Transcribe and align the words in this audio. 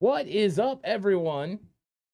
What 0.00 0.26
is 0.26 0.58
up, 0.58 0.80
everyone? 0.84 1.60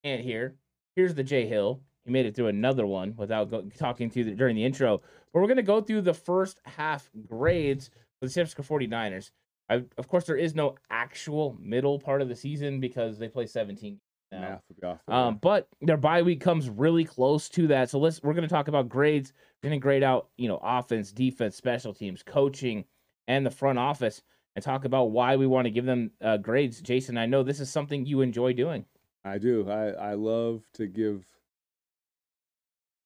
And 0.05 0.23
here, 0.23 0.57
here's 0.97 1.15
the 1.15 1.25
J 1.25 1.47
Hill. 1.47 1.81
He 2.05 2.11
made 2.11 2.27
it 2.27 2.35
through 2.37 2.49
another 2.49 2.87
one 2.87 3.15
without 3.17 3.51
go- 3.51 3.69
talking 3.79 4.11
to 4.11 4.25
the, 4.25 4.31
during 4.33 4.55
the 4.55 4.65
intro. 4.65 4.99
But 5.33 5.41
we're 5.41 5.47
going 5.47 5.57
to 5.57 5.63
go 5.63 5.81
through 5.81 6.03
the 6.03 6.15
first 6.15 6.61
half 6.65 7.11
grades 7.27 7.89
for 7.89 8.27
the 8.27 8.31
San 8.31 8.47
Francisco 8.47 8.63
49ers. 8.63 9.31
I, 9.69 9.85
of 9.97 10.09
course, 10.09 10.25
there 10.25 10.37
is 10.37 10.55
no 10.55 10.77
actual 10.91 11.57
middle 11.61 11.99
part 11.99 12.23
of 12.23 12.29
the 12.29 12.37
season 12.37 12.81
because 12.81 13.19
they 13.19 13.29
play 13.29 13.47
17 13.47 13.99
now. 14.33 14.61
Um, 15.09 15.37
but 15.37 15.69
their 15.81 15.97
bye 15.97 16.23
week 16.23 16.41
comes 16.41 16.69
really 16.69 17.05
close 17.05 17.49
to 17.51 17.67
that. 17.69 17.89
So 17.91 17.99
let's 17.99 18.23
we're 18.23 18.35
going 18.35 18.47
to 18.47 18.55
talk 18.55 18.69
about 18.69 18.89
grades. 18.89 19.33
We're 19.63 19.71
going 19.71 19.81
to 19.81 19.83
grade 19.83 20.03
out, 20.03 20.29
you 20.37 20.49
know, 20.49 20.61
offense, 20.63 21.13
defense, 21.13 21.57
special 21.57 21.95
teams, 21.95 22.23
coaching, 22.23 22.85
and 23.27 23.45
the 23.45 23.51
front 23.51 23.79
office 23.79 24.23
and 24.55 24.65
talk 24.65 24.85
about 24.85 25.11
why 25.11 25.37
we 25.37 25.47
want 25.47 25.67
to 25.67 25.71
give 25.71 25.85
them 25.85 26.11
uh, 26.21 26.37
grades. 26.37 26.81
Jason, 26.81 27.17
I 27.17 27.27
know 27.27 27.43
this 27.43 27.61
is 27.61 27.71
something 27.71 28.07
you 28.07 28.21
enjoy 28.21 28.53
doing. 28.53 28.85
I 29.25 29.39
do. 29.39 29.69
I, 29.71 29.89
I 29.91 30.15
love 30.15 30.63
to 30.75 30.87
give 30.87 31.25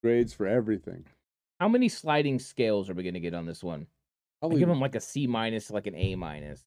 grades 0.01 0.33
for 0.33 0.47
everything. 0.47 1.05
How 1.59 1.67
many 1.67 1.89
sliding 1.89 2.39
scales 2.39 2.89
are 2.89 2.93
we 2.93 3.03
going 3.03 3.13
to 3.13 3.19
get 3.19 3.33
on 3.33 3.45
this 3.45 3.63
one? 3.63 3.87
Probably, 4.39 4.57
I 4.57 4.59
give 4.59 4.69
them 4.69 4.79
like 4.79 4.95
a 4.95 5.01
C 5.01 5.27
minus, 5.27 5.71
like 5.71 5.87
an 5.87 5.95
A 5.95 6.15
minus. 6.15 6.65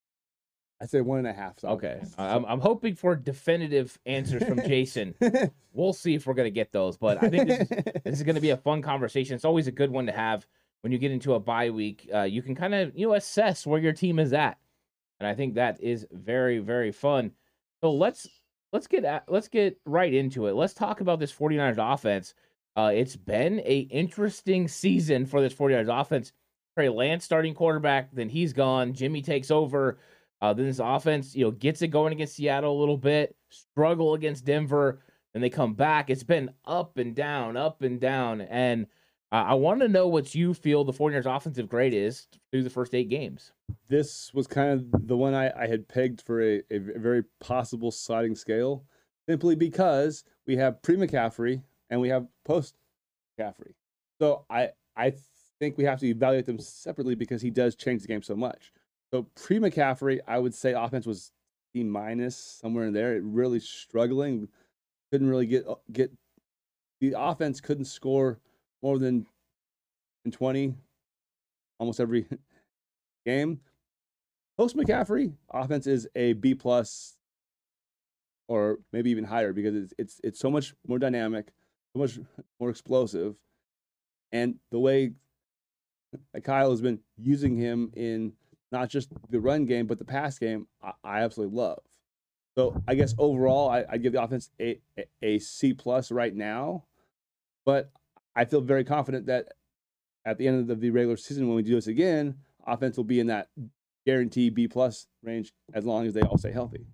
I 0.80 0.86
say 0.86 1.00
one 1.00 1.18
and 1.18 1.26
a 1.26 1.32
half. 1.32 1.58
So 1.58 1.68
okay, 1.70 2.00
I'm, 2.16 2.44
I'm 2.44 2.60
hoping 2.60 2.94
for 2.94 3.16
definitive 3.16 3.98
answers 4.06 4.44
from 4.44 4.58
Jason. 4.58 5.14
we'll 5.72 5.92
see 5.92 6.14
if 6.14 6.26
we're 6.26 6.34
gonna 6.34 6.50
get 6.50 6.70
those, 6.70 6.96
but 6.96 7.22
I 7.22 7.28
think 7.28 7.48
this 7.48 7.60
is, 7.60 7.68
this 8.04 8.14
is 8.18 8.22
gonna 8.22 8.40
be 8.40 8.50
a 8.50 8.56
fun 8.56 8.80
conversation. 8.80 9.34
It's 9.34 9.44
always 9.44 9.66
a 9.66 9.72
good 9.72 9.90
one 9.90 10.06
to 10.06 10.12
have 10.12 10.46
when 10.82 10.92
you 10.92 10.98
get 10.98 11.10
into 11.10 11.34
a 11.34 11.40
bye 11.40 11.70
week. 11.70 12.08
Uh, 12.14 12.22
you 12.22 12.42
can 12.42 12.54
kind 12.54 12.74
of 12.74 12.96
you 12.96 13.08
know 13.08 13.14
assess 13.14 13.66
where 13.66 13.80
your 13.80 13.92
team 13.92 14.20
is 14.20 14.32
at 14.32 14.56
and 15.20 15.26
I 15.26 15.34
think 15.34 15.54
that 15.54 15.80
is 15.82 16.06
very 16.12 16.58
very 16.58 16.92
fun. 16.92 17.32
So 17.80 17.92
let's 17.92 18.28
let's 18.72 18.86
get 18.86 19.04
at, 19.04 19.24
let's 19.28 19.48
get 19.48 19.78
right 19.84 20.12
into 20.12 20.46
it. 20.46 20.54
Let's 20.54 20.74
talk 20.74 21.00
about 21.00 21.18
this 21.18 21.32
49ers 21.32 21.94
offense. 21.94 22.34
Uh, 22.76 22.92
it's 22.94 23.16
been 23.16 23.60
a 23.60 23.88
interesting 23.90 24.68
season 24.68 25.26
for 25.26 25.40
this 25.40 25.54
49ers 25.54 26.00
offense. 26.00 26.32
Trey 26.76 26.88
Lance 26.88 27.24
starting 27.24 27.54
quarterback, 27.54 28.08
then 28.12 28.28
he's 28.28 28.52
gone. 28.52 28.92
Jimmy 28.92 29.20
takes 29.20 29.50
over. 29.50 29.98
Uh, 30.40 30.52
then 30.52 30.66
this 30.66 30.78
offense, 30.78 31.34
you 31.34 31.44
know, 31.44 31.50
gets 31.50 31.82
it 31.82 31.88
going 31.88 32.12
against 32.12 32.36
Seattle 32.36 32.78
a 32.78 32.78
little 32.78 32.96
bit, 32.96 33.34
struggle 33.50 34.14
against 34.14 34.44
Denver, 34.44 35.00
and 35.34 35.42
they 35.42 35.50
come 35.50 35.74
back. 35.74 36.10
It's 36.10 36.22
been 36.22 36.50
up 36.64 36.98
and 36.98 37.16
down, 37.16 37.56
up 37.56 37.82
and 37.82 38.00
down. 38.00 38.42
And 38.42 38.86
uh, 39.30 39.44
I 39.48 39.54
want 39.54 39.80
to 39.80 39.88
know 39.88 40.08
what 40.08 40.34
you 40.34 40.54
feel 40.54 40.84
the 40.84 40.92
49ers 40.92 41.36
offensive 41.36 41.68
grade 41.68 41.92
is 41.92 42.26
through 42.50 42.62
the 42.62 42.70
first 42.70 42.94
eight 42.94 43.10
games. 43.10 43.52
This 43.88 44.32
was 44.32 44.46
kind 44.46 44.72
of 44.72 45.06
the 45.06 45.16
one 45.16 45.34
I, 45.34 45.50
I 45.50 45.66
had 45.66 45.86
pegged 45.86 46.22
for 46.22 46.42
a, 46.42 46.62
a 46.70 46.78
very 46.78 47.24
possible 47.40 47.90
sliding 47.90 48.34
scale, 48.34 48.84
simply 49.28 49.54
because 49.54 50.24
we 50.46 50.56
have 50.56 50.82
pre 50.82 50.96
McCaffrey 50.96 51.62
and 51.90 52.00
we 52.00 52.08
have 52.08 52.26
post 52.44 52.76
McCaffrey. 53.38 53.74
So 54.20 54.46
I 54.48 54.70
I 54.96 55.12
think 55.60 55.76
we 55.76 55.84
have 55.84 56.00
to 56.00 56.06
evaluate 56.06 56.46
them 56.46 56.58
separately 56.58 57.14
because 57.14 57.42
he 57.42 57.50
does 57.50 57.74
change 57.74 58.02
the 58.02 58.08
game 58.08 58.22
so 58.22 58.34
much. 58.34 58.72
So 59.12 59.26
pre 59.34 59.58
McCaffrey, 59.58 60.20
I 60.26 60.38
would 60.38 60.54
say 60.54 60.72
offense 60.72 61.06
was 61.06 61.32
D 61.74 61.84
minus 61.84 62.36
somewhere 62.36 62.86
in 62.86 62.94
there. 62.94 63.14
It 63.16 63.22
really 63.24 63.60
struggling, 63.60 64.48
couldn't 65.12 65.28
really 65.28 65.46
get 65.46 65.66
get 65.92 66.12
the 67.00 67.14
offense 67.16 67.60
couldn't 67.60 67.84
score 67.84 68.40
more 68.82 68.98
than 68.98 69.26
20 70.30 70.74
almost 71.78 72.00
every 72.00 72.26
game. 73.26 73.60
Post 74.56 74.76
McCaffrey 74.76 75.32
offense 75.50 75.86
is 75.86 76.08
a 76.16 76.32
B 76.32 76.54
plus 76.54 77.16
or 78.48 78.78
maybe 78.92 79.10
even 79.10 79.24
higher 79.24 79.52
because 79.52 79.76
it's 79.76 79.94
it's 79.98 80.20
it's 80.24 80.40
so 80.40 80.50
much 80.50 80.74
more 80.86 80.98
dynamic, 80.98 81.52
so 81.94 82.00
much 82.00 82.18
more 82.60 82.70
explosive, 82.70 83.36
and 84.32 84.56
the 84.70 84.78
way 84.78 85.12
that 86.32 86.42
Kyle 86.42 86.70
has 86.70 86.80
been 86.80 86.98
using 87.16 87.56
him 87.56 87.92
in 87.94 88.32
not 88.72 88.90
just 88.90 89.10
the 89.30 89.40
run 89.40 89.64
game 89.64 89.86
but 89.86 89.98
the 89.98 90.04
pass 90.04 90.38
game, 90.38 90.66
I, 90.82 90.92
I 91.04 91.20
absolutely 91.20 91.56
love. 91.56 91.78
So 92.56 92.82
I 92.88 92.96
guess 92.96 93.14
overall, 93.18 93.70
I, 93.70 93.84
I 93.88 93.98
give 93.98 94.12
the 94.12 94.22
offense 94.22 94.50
a, 94.60 94.80
a, 94.98 95.04
a 95.22 95.38
C 95.38 95.74
plus 95.74 96.10
right 96.10 96.34
now, 96.34 96.84
but 97.64 97.92
I 98.38 98.44
feel 98.44 98.60
very 98.60 98.84
confident 98.84 99.26
that 99.26 99.48
at 100.24 100.38
the 100.38 100.46
end 100.46 100.70
of 100.70 100.80
the 100.80 100.90
regular 100.90 101.16
season, 101.16 101.48
when 101.48 101.56
we 101.56 101.62
do 101.64 101.74
this 101.74 101.88
again, 101.88 102.36
offense 102.64 102.96
will 102.96 103.04
be 103.04 103.18
in 103.18 103.26
that 103.26 103.48
guarantee 104.06 104.48
B 104.48 104.68
plus 104.68 105.08
range 105.24 105.52
as 105.74 105.84
long 105.84 106.06
as 106.06 106.14
they 106.14 106.20
all 106.20 106.38
stay 106.38 106.52
healthy. 106.52 106.86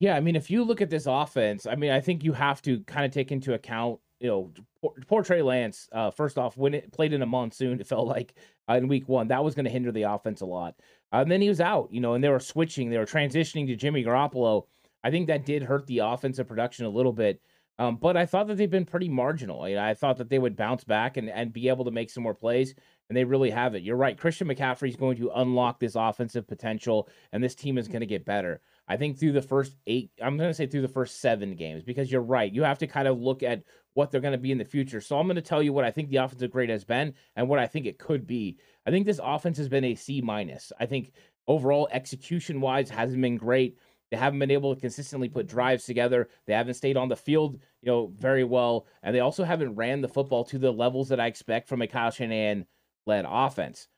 Yeah, 0.00 0.16
I 0.16 0.20
mean, 0.20 0.34
if 0.34 0.50
you 0.50 0.64
look 0.64 0.80
at 0.80 0.88
this 0.88 1.06
offense, 1.06 1.66
I 1.66 1.74
mean, 1.74 1.90
I 1.90 2.00
think 2.00 2.24
you 2.24 2.32
have 2.32 2.62
to 2.62 2.80
kind 2.80 3.04
of 3.04 3.12
take 3.12 3.32
into 3.32 3.52
account, 3.52 4.00
you 4.20 4.28
know, 4.28 4.52
poor, 4.80 4.92
poor 5.06 5.22
Trey 5.22 5.42
Lance. 5.42 5.88
Uh, 5.92 6.10
first 6.10 6.38
off, 6.38 6.56
when 6.56 6.72
it 6.72 6.90
played 6.90 7.12
in 7.12 7.20
a 7.20 7.26
monsoon, 7.26 7.78
it 7.78 7.86
felt 7.86 8.08
like 8.08 8.34
uh, 8.68 8.74
in 8.74 8.88
week 8.88 9.08
one 9.10 9.28
that 9.28 9.44
was 9.44 9.54
going 9.54 9.64
to 9.66 9.70
hinder 9.70 9.92
the 9.92 10.04
offense 10.04 10.40
a 10.40 10.46
lot. 10.46 10.74
Uh, 11.12 11.18
and 11.18 11.30
then 11.30 11.42
he 11.42 11.48
was 11.50 11.60
out, 11.60 11.88
you 11.92 12.00
know, 12.00 12.14
and 12.14 12.24
they 12.24 12.30
were 12.30 12.40
switching, 12.40 12.88
they 12.88 12.98
were 12.98 13.04
transitioning 13.04 13.66
to 13.66 13.76
Jimmy 13.76 14.02
Garoppolo. 14.02 14.64
I 15.04 15.10
think 15.10 15.26
that 15.26 15.44
did 15.44 15.62
hurt 15.62 15.86
the 15.86 15.98
offensive 15.98 16.48
production 16.48 16.86
a 16.86 16.90
little 16.90 17.12
bit. 17.12 17.42
Um, 17.78 17.96
but 17.96 18.16
I 18.16 18.24
thought 18.24 18.46
that 18.46 18.56
they've 18.56 18.70
been 18.70 18.86
pretty 18.86 19.08
marginal. 19.08 19.62
I, 19.62 19.90
I 19.90 19.94
thought 19.94 20.16
that 20.18 20.30
they 20.30 20.38
would 20.38 20.56
bounce 20.56 20.84
back 20.84 21.16
and, 21.16 21.28
and 21.28 21.52
be 21.52 21.68
able 21.68 21.84
to 21.84 21.90
make 21.90 22.10
some 22.10 22.22
more 22.22 22.34
plays, 22.34 22.74
and 23.08 23.16
they 23.16 23.24
really 23.24 23.50
have 23.50 23.74
it. 23.74 23.82
You're 23.82 23.96
right. 23.96 24.18
Christian 24.18 24.48
McCaffrey 24.48 24.88
is 24.88 24.96
going 24.96 25.18
to 25.18 25.30
unlock 25.34 25.78
this 25.78 25.94
offensive 25.94 26.48
potential, 26.48 27.08
and 27.32 27.44
this 27.44 27.54
team 27.54 27.76
is 27.76 27.88
going 27.88 28.00
to 28.00 28.06
get 28.06 28.24
better. 28.24 28.60
I 28.88 28.96
think 28.96 29.18
through 29.18 29.32
the 29.32 29.42
first 29.42 29.76
eight, 29.86 30.10
I'm 30.22 30.36
going 30.36 30.48
to 30.50 30.54
say 30.54 30.66
through 30.66 30.82
the 30.82 30.88
first 30.88 31.20
seven 31.20 31.54
games, 31.54 31.82
because 31.82 32.10
you're 32.10 32.22
right. 32.22 32.52
You 32.52 32.62
have 32.62 32.78
to 32.78 32.86
kind 32.86 33.08
of 33.08 33.20
look 33.20 33.42
at 33.42 33.62
what 33.94 34.10
they're 34.10 34.20
going 34.20 34.32
to 34.32 34.38
be 34.38 34.52
in 34.52 34.58
the 34.58 34.64
future. 34.64 35.00
So 35.00 35.18
I'm 35.18 35.26
going 35.26 35.36
to 35.36 35.42
tell 35.42 35.62
you 35.62 35.72
what 35.72 35.84
I 35.84 35.90
think 35.90 36.08
the 36.08 36.18
offensive 36.18 36.50
grade 36.50 36.70
has 36.70 36.84
been 36.84 37.14
and 37.34 37.48
what 37.48 37.58
I 37.58 37.66
think 37.66 37.86
it 37.86 37.98
could 37.98 38.26
be. 38.26 38.58
I 38.86 38.90
think 38.90 39.06
this 39.06 39.20
offense 39.22 39.58
has 39.58 39.68
been 39.68 39.84
a 39.84 39.94
C 39.94 40.20
minus. 40.20 40.70
I 40.78 40.86
think 40.86 41.12
overall 41.48 41.88
execution 41.90 42.60
wise 42.60 42.90
hasn't 42.90 43.22
been 43.22 43.36
great. 43.36 43.78
They 44.10 44.16
haven't 44.16 44.38
been 44.38 44.50
able 44.50 44.74
to 44.74 44.80
consistently 44.80 45.28
put 45.28 45.48
drives 45.48 45.84
together. 45.84 46.28
They 46.46 46.52
haven't 46.52 46.74
stayed 46.74 46.96
on 46.96 47.08
the 47.08 47.16
field, 47.16 47.58
you 47.82 47.90
know, 47.90 48.12
very 48.18 48.44
well, 48.44 48.86
and 49.02 49.14
they 49.14 49.20
also 49.20 49.44
haven't 49.44 49.74
ran 49.74 50.00
the 50.00 50.08
football 50.08 50.44
to 50.44 50.58
the 50.58 50.72
levels 50.72 51.08
that 51.08 51.20
I 51.20 51.26
expect 51.26 51.68
from 51.68 51.82
a 51.82 51.86
Kyle 51.86 52.10
Shanahan 52.10 52.66
led 53.06 53.24
offense. 53.28 53.88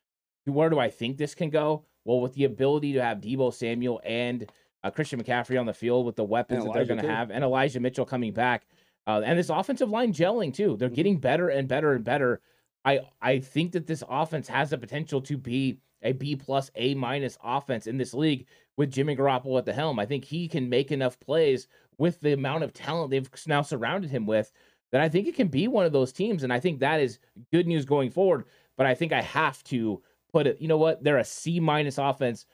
where 0.46 0.70
do 0.70 0.78
I 0.78 0.88
think 0.88 1.18
this 1.18 1.34
can 1.34 1.50
go? 1.50 1.84
Well, 2.04 2.20
with 2.20 2.34
the 2.34 2.44
ability 2.44 2.94
to 2.94 3.02
have 3.02 3.20
Deebo 3.20 3.52
Samuel 3.52 4.00
and 4.02 4.50
uh, 4.82 4.90
Christian 4.90 5.22
McCaffrey 5.22 5.60
on 5.60 5.66
the 5.66 5.74
field 5.74 6.06
with 6.06 6.16
the 6.16 6.24
weapons 6.24 6.64
that 6.64 6.72
they're 6.72 6.86
going 6.86 7.02
to 7.02 7.10
have, 7.10 7.30
and 7.30 7.44
Elijah 7.44 7.80
Mitchell 7.80 8.06
coming 8.06 8.32
back, 8.32 8.66
uh, 9.06 9.20
and 9.24 9.38
this 9.38 9.50
offensive 9.50 9.90
line 9.90 10.12
gelling 10.12 10.54
too. 10.54 10.76
They're 10.76 10.88
mm-hmm. 10.88 10.94
getting 10.94 11.16
better 11.18 11.48
and 11.48 11.68
better 11.68 11.92
and 11.92 12.04
better. 12.04 12.40
I 12.84 13.00
I 13.20 13.40
think 13.40 13.72
that 13.72 13.86
this 13.86 14.02
offense 14.08 14.48
has 14.48 14.70
the 14.70 14.78
potential 14.78 15.20
to 15.22 15.36
be 15.36 15.80
a 16.02 16.12
B 16.12 16.36
plus 16.36 16.70
A 16.76 16.94
minus 16.94 17.36
offense 17.42 17.86
in 17.86 17.98
this 17.98 18.14
league 18.14 18.46
with 18.78 18.90
Jimmy 18.92 19.14
Garoppolo 19.14 19.58
at 19.58 19.66
the 19.66 19.74
helm. 19.74 19.98
I 19.98 20.06
think 20.06 20.24
he 20.24 20.48
can 20.48 20.70
make 20.70 20.90
enough 20.90 21.20
plays 21.20 21.68
with 21.98 22.20
the 22.20 22.32
amount 22.32 22.64
of 22.64 22.72
talent 22.72 23.10
they've 23.10 23.28
now 23.46 23.60
surrounded 23.60 24.10
him 24.10 24.24
with 24.24 24.50
that 24.92 25.02
I 25.02 25.08
think 25.10 25.26
it 25.26 25.34
can 25.34 25.48
be 25.48 25.68
one 25.68 25.84
of 25.84 25.92
those 25.92 26.12
teams. 26.12 26.44
And 26.44 26.52
I 26.52 26.60
think 26.60 26.78
that 26.78 27.00
is 27.00 27.18
good 27.52 27.66
news 27.66 27.84
going 27.84 28.10
forward. 28.10 28.44
But 28.78 28.86
I 28.86 28.94
think 28.94 29.12
I 29.12 29.20
have 29.20 29.62
to 29.64 30.00
put 30.32 30.46
it, 30.46 30.60
you 30.60 30.68
know 30.68 30.78
what? 30.78 31.02
They're 31.02 31.18
a 31.18 31.24
C 31.24 31.60
minus 31.60 31.98
offense 31.98 32.46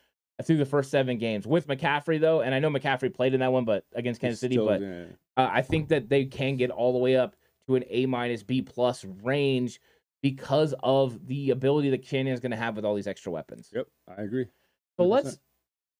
through 0.42 0.56
the 0.56 0.64
first 0.64 0.90
seven 0.90 1.18
games 1.18 1.46
with 1.46 1.68
McCaffrey 1.68 2.20
though, 2.20 2.40
and 2.40 2.54
I 2.54 2.58
know 2.58 2.70
McCaffrey 2.70 3.12
played 3.14 3.34
in 3.34 3.40
that 3.40 3.52
one, 3.52 3.64
but 3.64 3.84
against 3.94 4.20
Kansas 4.20 4.40
City, 4.40 4.56
but 4.56 4.82
uh, 4.82 5.06
I 5.36 5.62
think 5.62 5.88
that 5.88 6.08
they 6.08 6.24
can 6.24 6.56
get 6.56 6.70
all 6.70 6.92
the 6.92 6.98
way 6.98 7.16
up 7.16 7.36
to 7.68 7.76
an 7.76 7.84
A 7.88 8.06
minus 8.06 8.42
B 8.42 8.60
plus 8.60 9.04
range 9.22 9.80
because 10.22 10.74
of 10.82 11.24
the 11.28 11.50
ability 11.50 11.90
that 11.90 12.02
Canyon 12.02 12.34
is 12.34 12.40
going 12.40 12.50
to 12.50 12.56
have 12.56 12.74
with 12.74 12.84
all 12.84 12.94
these 12.94 13.06
extra 13.06 13.30
weapons. 13.30 13.70
Yep, 13.72 13.86
I 14.08 14.22
agree. 14.22 14.44
100%. 14.44 14.48
So 14.96 15.04
let's 15.04 15.38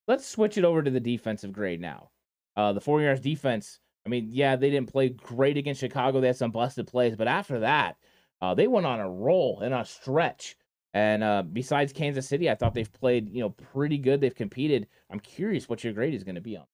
let's 0.07 0.27
switch 0.27 0.59
it 0.59 0.65
over 0.65 0.83
to 0.83 0.91
the 0.91 1.01
defensive 1.01 1.53
grade 1.53 1.81
now. 1.81 2.11
Uh, 2.57 2.73
the 2.73 2.81
49ers 2.81 3.21
defense. 3.21 3.81
I 4.07 4.09
mean, 4.09 4.29
yeah, 4.31 4.57
they 4.57 4.71
didn't 4.71 4.93
play 4.93 5.09
great 5.09 5.57
against 5.57 5.81
Chicago. 5.81 6.21
They 6.21 6.29
had 6.29 6.37
some 6.37 6.51
busted 6.51 6.87
plays, 6.87 7.17
but 7.17 7.29
after 7.29 7.61
that, 7.61 7.97
uh, 8.41 8.55
they 8.55 8.67
went 8.67 8.87
on 8.87 9.01
a 9.01 9.09
roll 9.09 9.61
and 9.61 9.73
a 9.75 9.85
stretch. 9.85 10.57
And 10.93 11.25
uh, 11.25 11.43
besides 11.43 11.93
Kansas 11.93 12.29
City, 12.29 12.49
I 12.49 12.55
thought 12.55 12.75
they've 12.75 12.93
played, 12.93 13.29
you 13.31 13.41
know, 13.41 13.51
pretty 13.51 13.99
good. 13.99 14.21
They've 14.21 14.35
competed. 14.35 14.87
I'm 15.11 15.21
curious 15.21 15.69
what 15.69 15.83
your 15.83 15.93
grade 15.93 16.15
is 16.15 16.23
going 16.23 16.37
to 16.37 16.41
be 16.41 16.57
on. 16.57 16.67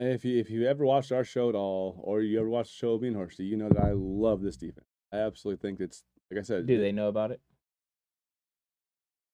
If 0.00 0.24
you 0.24 0.38
if 0.38 0.48
you 0.48 0.66
ever 0.66 0.84
watched 0.84 1.12
our 1.12 1.24
show 1.24 1.50
at 1.50 1.54
all, 1.54 2.00
or 2.02 2.22
you 2.22 2.40
ever 2.40 2.48
watched 2.48 2.70
the 2.70 2.76
show 2.76 2.92
of 2.92 3.02
and 3.02 3.14
Horsey, 3.14 3.44
you 3.44 3.56
know 3.56 3.68
that 3.68 3.84
I 3.84 3.92
love 3.92 4.40
this 4.40 4.56
defense. 4.56 4.86
I 5.12 5.18
absolutely 5.18 5.60
think 5.60 5.80
it's 5.80 6.04
like 6.30 6.40
I 6.40 6.42
said. 6.42 6.66
Do 6.66 6.80
they 6.80 6.90
know 6.90 7.08
about 7.08 7.32
it? 7.32 7.40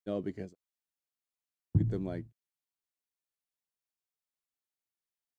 No, 0.07 0.21
because 0.21 0.55
Treat 1.77 1.91
them 1.91 2.07
like 2.07 2.25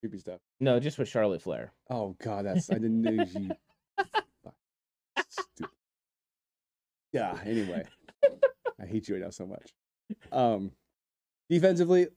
creepy 0.02 0.20
stuff. 0.20 0.40
No, 0.60 0.80
just 0.80 0.98
with 0.98 1.08
Charlotte 1.08 1.42
Flair. 1.42 1.74
Oh 1.90 2.16
God, 2.24 2.46
that's 2.48 2.70
I 2.70 2.76
didn't 2.76 3.02
know 3.02 3.12
you. 3.12 3.52
Stupid. 5.30 5.76
Yeah. 7.14 7.38
Anyway, 7.46 7.84
I 8.80 8.86
hate 8.86 9.08
you 9.08 9.16
right 9.16 9.24
now 9.24 9.32
so 9.32 9.48
much. 9.48 9.74
Um, 10.32 10.72
defensively, 11.50 12.08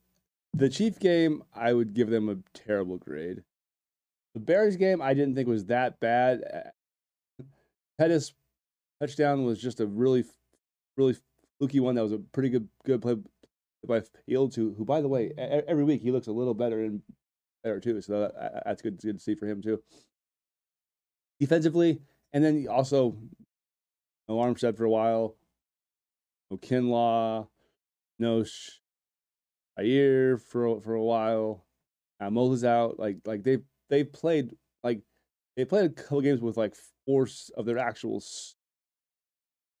the 0.53 0.69
Chief 0.69 0.99
game, 0.99 1.43
I 1.53 1.73
would 1.73 1.93
give 1.93 2.09
them 2.09 2.29
a 2.29 2.37
terrible 2.57 2.97
grade. 2.97 3.43
The 4.33 4.39
Bears 4.39 4.75
game, 4.77 5.01
I 5.01 5.13
didn't 5.13 5.35
think 5.35 5.47
was 5.47 5.65
that 5.65 5.99
bad. 5.99 6.71
Pettis 7.97 8.33
touchdown 9.01 9.43
was 9.43 9.61
just 9.61 9.79
a 9.79 9.85
really, 9.85 10.23
really 10.97 11.15
fluky 11.57 11.79
one. 11.79 11.95
That 11.95 12.03
was 12.03 12.13
a 12.13 12.19
pretty 12.19 12.49
good, 12.49 12.67
good 12.85 13.01
play 13.01 13.15
by 13.87 14.01
Fields, 14.25 14.55
who, 14.55 14.73
who, 14.77 14.85
by 14.85 15.01
the 15.01 15.07
way, 15.07 15.31
every 15.37 15.83
week 15.83 16.01
he 16.01 16.11
looks 16.11 16.27
a 16.27 16.31
little 16.31 16.53
better 16.53 16.81
and 16.81 17.01
better 17.63 17.79
too. 17.79 18.01
So 18.01 18.21
that, 18.21 18.63
that's 18.65 18.81
good, 18.81 18.99
good 19.01 19.17
to 19.17 19.23
see 19.23 19.35
for 19.35 19.47
him 19.47 19.61
too. 19.61 19.81
Defensively, 21.39 22.01
and 22.33 22.43
then 22.43 22.67
also 22.69 23.17
no 24.27 24.35
Armstead 24.35 24.77
for 24.77 24.85
a 24.85 24.89
while, 24.89 25.35
no 26.49 26.57
Kinlaw, 26.57 27.47
no 28.19 28.45
Ayer 29.79 30.37
for 30.37 30.79
for 30.81 30.93
a 30.93 31.03
while. 31.03 31.65
Uh, 32.21 32.65
out. 32.65 32.99
Like 32.99 33.17
like 33.25 33.43
they 33.43 33.59
they 33.89 34.03
played 34.03 34.55
like 34.83 35.01
they 35.57 35.65
played 35.65 35.85
a 35.85 35.89
couple 35.89 36.21
games 36.21 36.41
with 36.41 36.57
like 36.57 36.75
four 37.05 37.27
of 37.57 37.65
their 37.65 37.79
actual 37.79 38.21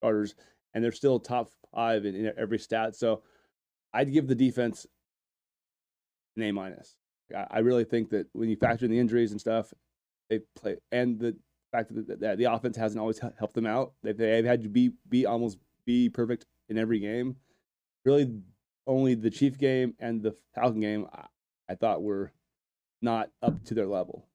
starters, 0.01 0.33
and 0.73 0.83
they're 0.83 0.91
still 0.91 1.19
top 1.19 1.51
five 1.73 2.05
in, 2.05 2.15
in 2.15 2.31
every 2.37 2.57
stat. 2.57 2.95
So 2.95 3.21
I'd 3.93 4.11
give 4.11 4.27
the 4.27 4.35
defense 4.35 4.85
an 6.35 6.43
A 6.43 6.51
minus. 6.51 6.95
I 7.51 7.59
really 7.59 7.85
think 7.85 8.09
that 8.09 8.27
when 8.33 8.49
you 8.49 8.55
factor 8.57 8.85
in 8.85 8.91
the 8.91 8.99
injuries 8.99 9.31
and 9.31 9.39
stuff, 9.39 9.73
they 10.29 10.39
play 10.55 10.77
and 10.91 11.19
the 11.19 11.35
fact 11.71 11.93
that 11.95 12.19
the, 12.19 12.35
the 12.35 12.51
offense 12.51 12.75
hasn't 12.75 12.99
always 12.99 13.19
helped 13.19 13.53
them 13.53 13.65
out. 13.65 13.93
They, 14.03 14.11
they've 14.11 14.45
had 14.45 14.63
to 14.63 14.69
be 14.69 14.91
be 15.07 15.25
almost 15.25 15.57
be 15.85 16.09
perfect 16.09 16.45
in 16.69 16.77
every 16.77 16.99
game. 16.99 17.37
Really, 18.03 18.33
only 18.87 19.15
the 19.15 19.29
Chief 19.29 19.57
game 19.57 19.93
and 19.99 20.21
the 20.21 20.35
Falcon 20.55 20.81
game 20.81 21.07
I, 21.13 21.25
I 21.69 21.75
thought 21.75 22.03
were 22.03 22.31
not 23.01 23.29
up 23.41 23.63
to 23.65 23.73
their 23.73 23.87
level. 23.87 24.27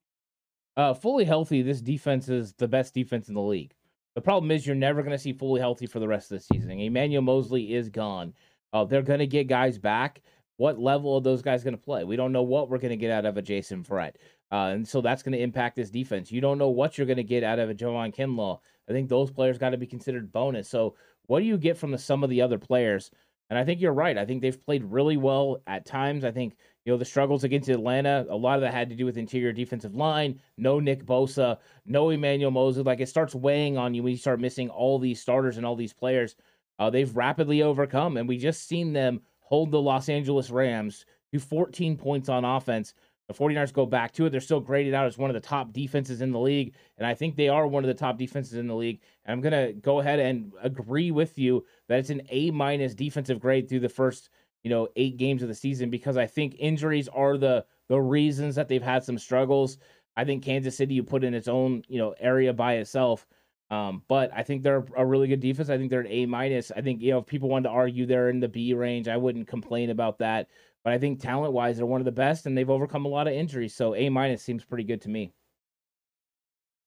Uh, 0.77 0.93
fully 0.95 1.25
healthy, 1.25 1.63
this 1.63 1.81
defense 1.81 2.29
is 2.29 2.53
the 2.55 2.69
best 2.69 2.95
defense 2.95 3.29
in 3.29 3.35
the 3.35 3.43
league. 3.43 3.75
The 4.15 4.21
problem 4.21 4.51
is 4.51 4.67
you're 4.67 4.77
never 4.77 5.03
going 5.03 5.13
to 5.13 5.19
see 5.19 5.33
fully 5.33 5.61
healthy 5.61 5.87
for 5.87 6.01
the 6.01 6.09
rest 6.09 6.31
of 6.31 6.39
the 6.39 6.45
season. 6.45 6.71
Emmanuel 6.71 7.23
Moseley 7.23 7.75
is 7.75 7.89
gone. 7.89 8.35
Uh, 8.73 8.85
they're 8.85 9.03
going 9.03 9.21
to 9.21 9.27
get 9.27 9.49
guys 9.49 9.79
back. 9.79 10.23
What 10.59 10.79
level 10.79 11.15
are 11.15 11.21
those 11.21 11.43
guys 11.43 11.63
going 11.63 11.77
to 11.77 11.83
play? 11.83 12.05
We 12.05 12.17
don't 12.17 12.33
know 12.33 12.43
what 12.43 12.71
we're 12.71 12.79
going 12.79 12.91
to 12.91 12.97
get 12.97 13.11
out 13.11 13.27
of 13.27 13.37
a 13.37 13.43
Jason 13.43 13.85
Verrett. 13.85 14.15
Uh, 14.51 14.73
and 14.73 14.89
so 14.89 15.01
that's 15.01 15.23
going 15.23 15.33
to 15.33 15.43
impact 15.43 15.77
this 15.77 15.91
defense. 15.91 16.33
You 16.33 16.41
don't 16.41 16.59
know 16.59 16.71
what 16.71 16.97
you're 16.97 17.07
going 17.07 17.17
to 17.19 17.25
get 17.25 17.45
out 17.45 17.59
of 17.59 17.69
a 17.69 17.75
Javon 17.75 18.15
Kinlaw. 18.15 18.59
I 18.89 18.93
think 18.93 19.09
those 19.09 19.31
players 19.31 19.59
got 19.59 19.71
to 19.71 19.77
be 19.77 19.87
considered 19.87 20.33
bonus. 20.33 20.69
So 20.69 20.95
what 21.27 21.41
do 21.41 21.45
you 21.45 21.59
get 21.59 21.77
from 21.77 21.91
the 21.91 21.99
some 21.99 22.23
of 22.23 22.31
the 22.31 22.41
other 22.43 22.59
players? 22.59 23.11
And 23.49 23.59
I 23.59 23.65
think 23.65 23.81
you're 23.81 23.93
right. 23.93 24.19
I 24.19 24.25
think 24.25 24.43
they've 24.43 24.61
played 24.61 24.85
really 24.85 25.17
well 25.17 25.59
at 25.67 25.87
times. 25.87 26.25
I 26.25 26.33
think 26.33 26.57
you 26.85 26.93
know 26.93 26.97
the 26.97 27.05
struggles 27.05 27.45
against 27.45 27.69
Atlanta. 27.69 28.27
A 28.29 28.37
lot 28.37 28.57
of 28.57 28.63
that 28.63 28.75
had 28.75 28.89
to 28.91 28.97
do 28.97 29.05
with 29.05 29.19
interior 29.19 29.53
defensive 29.53 29.95
line. 29.95 30.41
No 30.57 30.81
Nick 30.81 31.05
Bosa. 31.05 31.59
No 31.85 32.11
Emmanuel 32.11 32.51
Moseley. 32.51 32.83
Like 32.83 33.01
it 33.01 33.09
starts 33.09 33.35
weighing 33.35 33.77
on 33.77 33.95
you 33.95 34.03
when 34.03 34.13
you 34.13 34.19
start 34.19 34.41
missing 34.41 34.69
all 34.69 34.99
these 34.99 35.21
starters 35.21 35.57
and 35.57 35.67
all 35.67 35.77
these 35.77 35.93
players. 35.93 36.35
Uh, 36.79 36.91
they've 36.91 37.17
rapidly 37.17 37.63
overcome, 37.63 38.17
and 38.17 38.29
we 38.29 38.37
just 38.37 38.69
seen 38.69 38.93
them 38.93 39.21
hold 39.41 39.71
the 39.71 39.81
Los 39.81 40.09
Angeles 40.09 40.51
Rams 40.51 41.07
to 41.33 41.39
14 41.39 41.97
points 41.97 42.29
on 42.29 42.45
offense 42.45 42.95
the 43.29 43.35
49ers 43.35 43.73
go 43.73 43.87
back 43.87 44.13
to 44.13 44.27
it. 44.27 44.31
They're 44.31 44.41
still 44.41 44.61
graded 44.61 44.95
out 44.95 45.07
as 45.07 45.19
one 45.19 45.31
of 45.31 45.35
the 45.35 45.41
top 45.41 45.73
defenses 45.73 46.21
in 46.21 46.31
the 46.31 46.39
league. 46.39 46.75
And 46.97 47.07
I 47.07 47.15
think 47.15 47.35
they 47.35 47.49
are 47.49 47.67
one 47.67 47.83
of 47.83 47.89
the 47.89 47.95
top 47.95 48.19
defenses 48.19 48.55
in 48.55 48.69
the 48.69 48.75
league. 48.75 49.01
And 49.25 49.33
I'm 49.33 49.41
going 49.41 49.67
to 49.67 49.73
go 49.81 49.99
ahead 49.99 50.21
and 50.21 50.53
agree 50.63 51.11
with 51.11 51.37
you 51.37 51.65
that 51.89 51.99
it's 51.99 52.11
an 52.11 52.23
A 52.31 52.51
minus 52.53 52.95
defensive 52.95 53.41
grade 53.41 53.69
through 53.69 53.81
the 53.81 53.89
first, 53.89 54.31
you 54.63 54.71
know, 54.71 54.89
eight 54.95 55.17
games 55.17 55.43
of 55.43 55.49
the 55.49 55.55
season 55.55 55.91
because 55.91 56.17
I 56.17 56.27
think 56.27 56.57
injuries 56.59 57.09
are 57.09 57.37
the 57.37 57.65
the 57.89 58.01
reasons 58.01 58.57
that 58.57 58.69
they've 58.69 58.83
had 58.83 59.05
some 59.05 59.19
struggles. 59.19 59.79
I 60.17 60.25
think 60.25 60.45
Kansas 60.45 60.77
City 60.77 60.95
you 60.95 61.03
put 61.03 61.25
in 61.25 61.35
its 61.35 61.47
own, 61.49 61.83
you 61.89 61.99
know, 61.99 62.15
area 62.19 62.53
by 62.53 62.75
itself. 62.75 63.27
Um, 63.71 64.03
but 64.07 64.31
I 64.35 64.43
think 64.43 64.63
they're 64.63 64.87
a 64.97 65.05
really 65.05 65.27
good 65.27 65.41
defense. 65.41 65.71
I 65.71 65.77
think 65.77 65.91
they're 65.91 66.01
an 66.01 66.07
A 66.07 66.27
minus. 66.27 66.71
I 66.71 66.83
think, 66.83 67.03
you 67.03 67.11
know, 67.11 67.19
if 67.19 67.27
people 67.27 67.49
wanted 67.49 67.69
to 67.69 67.75
argue 67.75 68.07
they're 68.07 68.29
in 68.29 68.39
the 68.39 68.49
B 68.49 68.75
range, 68.75 69.09
I 69.09 69.17
wouldn't 69.17 69.49
complain 69.49 69.91
about 69.91 70.19
that. 70.19 70.49
But 70.85 70.93
I 70.93 70.99
think 70.99 71.21
talent 71.21 71.53
wise, 71.53 71.79
they're 71.79 71.87
one 71.87 72.01
of 72.01 72.05
the 72.05 72.13
best, 72.13 72.47
and 72.47 72.57
they've 72.57 72.71
overcome 72.71 73.07
a 73.07 73.09
lot 73.09 73.27
of 73.27 73.35
injuries. 73.35 73.75
So 73.75 73.97
A 73.97 74.09
minus 74.09 74.43
seems 74.43 74.65
pretty 74.65 74.85
good 74.85 75.01
to 75.03 75.09
me. 75.09 75.33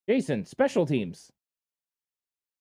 Jason, 0.07 0.45
special 0.45 0.85
teams. 0.85 1.31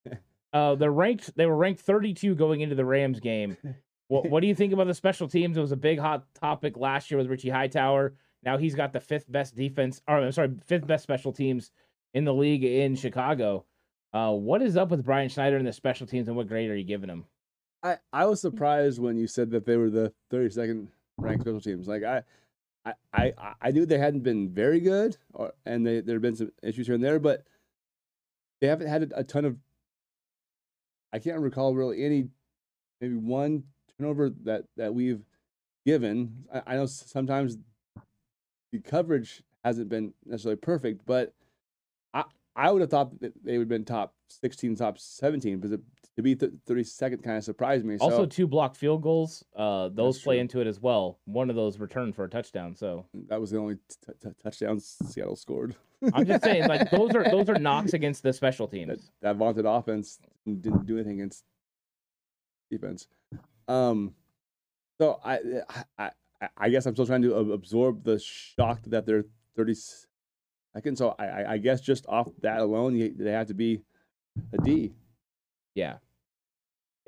uh, 0.52 0.74
they're 0.74 0.90
ranked. 0.90 1.36
They 1.36 1.46
were 1.46 1.56
ranked 1.56 1.80
32 1.80 2.34
going 2.34 2.60
into 2.60 2.74
the 2.74 2.84
Rams 2.84 3.20
game. 3.20 3.56
What 4.08 4.28
What 4.28 4.40
do 4.40 4.48
you 4.48 4.54
think 4.54 4.72
about 4.72 4.88
the 4.88 4.94
special 4.94 5.28
teams? 5.28 5.56
It 5.56 5.60
was 5.60 5.72
a 5.72 5.76
big 5.76 5.98
hot 5.98 6.24
topic 6.34 6.76
last 6.76 7.10
year 7.10 7.18
with 7.18 7.28
Richie 7.28 7.50
Hightower. 7.50 8.14
Now 8.42 8.56
he's 8.56 8.74
got 8.74 8.92
the 8.92 9.00
fifth 9.00 9.30
best 9.30 9.54
defense. 9.54 10.02
Or 10.08 10.18
I'm 10.18 10.32
sorry, 10.32 10.50
fifth 10.66 10.86
best 10.86 11.02
special 11.02 11.32
teams 11.32 11.70
in 12.14 12.24
the 12.24 12.34
league 12.34 12.64
in 12.64 12.96
Chicago. 12.96 13.64
Uh, 14.12 14.32
what 14.32 14.62
is 14.62 14.76
up 14.76 14.90
with 14.90 15.04
Brian 15.04 15.28
Schneider 15.28 15.56
and 15.56 15.66
the 15.66 15.72
special 15.72 16.06
teams, 16.06 16.28
and 16.28 16.36
what 16.36 16.48
grade 16.48 16.70
are 16.70 16.76
you 16.76 16.84
giving 16.84 17.10
him? 17.10 17.24
I, 17.82 17.98
I 18.12 18.24
was 18.24 18.40
surprised 18.40 19.00
when 19.00 19.16
you 19.16 19.26
said 19.26 19.50
that 19.50 19.66
they 19.66 19.76
were 19.76 19.90
the 19.90 20.12
32nd 20.32 20.88
ranked 21.18 21.42
special 21.42 21.60
teams. 21.60 21.86
Like 21.86 22.02
I, 22.02 22.22
I, 22.84 22.92
I, 23.12 23.32
I 23.60 23.70
knew 23.70 23.86
they 23.86 23.98
hadn't 23.98 24.22
been 24.22 24.48
very 24.48 24.80
good, 24.80 25.16
or 25.34 25.52
and 25.66 25.86
they, 25.86 26.00
there 26.00 26.16
have 26.16 26.22
been 26.22 26.36
some 26.36 26.52
issues 26.62 26.86
here 26.86 26.94
and 26.94 27.04
there, 27.04 27.18
but 27.18 27.44
they 28.60 28.66
haven't 28.66 28.88
had 28.88 29.02
a, 29.04 29.20
a 29.20 29.24
ton 29.24 29.44
of. 29.44 29.56
I 31.12 31.18
can't 31.18 31.40
recall 31.40 31.74
really 31.74 32.04
any, 32.04 32.28
maybe 33.00 33.14
one 33.14 33.64
turnover 33.98 34.30
that 34.44 34.64
that 34.76 34.94
we've 34.94 35.22
given. 35.86 36.44
I, 36.52 36.62
I 36.66 36.76
know 36.76 36.86
sometimes 36.86 37.58
the 38.72 38.80
coverage 38.80 39.42
hasn't 39.64 39.88
been 39.88 40.14
necessarily 40.24 40.56
perfect, 40.56 41.04
but 41.06 41.34
I 42.58 42.72
would 42.72 42.80
have 42.80 42.90
thought 42.90 43.20
that 43.20 43.32
they 43.44 43.52
would 43.52 43.62
have 43.62 43.68
been 43.68 43.84
top 43.84 44.14
16, 44.28 44.74
top 44.74 44.98
17, 44.98 45.60
but 45.60 45.80
to 46.16 46.22
be 46.22 46.34
th- 46.34 46.50
32nd 46.68 47.22
kind 47.22 47.36
of 47.36 47.44
surprised 47.44 47.84
me. 47.84 47.96
Also, 47.98 48.16
so. 48.16 48.26
two 48.26 48.48
blocked 48.48 48.76
field 48.76 49.00
goals. 49.00 49.44
Uh, 49.56 49.90
those 49.92 50.20
play 50.20 50.40
into 50.40 50.60
it 50.60 50.66
as 50.66 50.80
well. 50.80 51.20
One 51.26 51.50
of 51.50 51.56
those 51.56 51.78
returned 51.78 52.16
for 52.16 52.24
a 52.24 52.28
touchdown. 52.28 52.74
So 52.74 53.06
that 53.28 53.40
was 53.40 53.52
the 53.52 53.58
only 53.58 53.76
t- 53.76 54.12
t- 54.20 54.30
touchdown 54.42 54.80
Seattle 54.80 55.36
scored. 55.36 55.76
I'm 56.12 56.26
just 56.26 56.42
saying, 56.42 56.66
like 56.66 56.90
those 56.90 57.14
are 57.14 57.22
those 57.30 57.48
are 57.48 57.58
knocks 57.60 57.92
against 57.92 58.24
the 58.24 58.32
special 58.32 58.66
teams. 58.66 58.88
That, 58.88 59.00
that 59.22 59.36
vaunted 59.36 59.64
offense 59.64 60.18
didn't 60.44 60.84
do 60.86 60.96
anything 60.96 61.20
against 61.20 61.44
defense. 62.72 63.06
Um, 63.68 64.14
so 65.00 65.20
I, 65.24 65.38
I, 65.96 66.10
I 66.56 66.68
guess 66.70 66.86
I'm 66.86 66.94
still 66.96 67.06
trying 67.06 67.22
to 67.22 67.34
absorb 67.52 68.02
the 68.02 68.18
shock 68.18 68.80
that 68.86 69.06
they're 69.06 69.26
30 69.56 69.74
seconds. 70.74 70.98
So 70.98 71.14
I, 71.18 71.54
I 71.54 71.58
guess 71.58 71.80
just 71.80 72.06
off 72.08 72.28
that 72.42 72.60
alone, 72.60 73.14
they 73.16 73.30
have 73.30 73.48
to 73.48 73.54
be 73.54 73.80
a 74.52 74.58
D. 74.62 74.92
Yeah. 75.74 75.96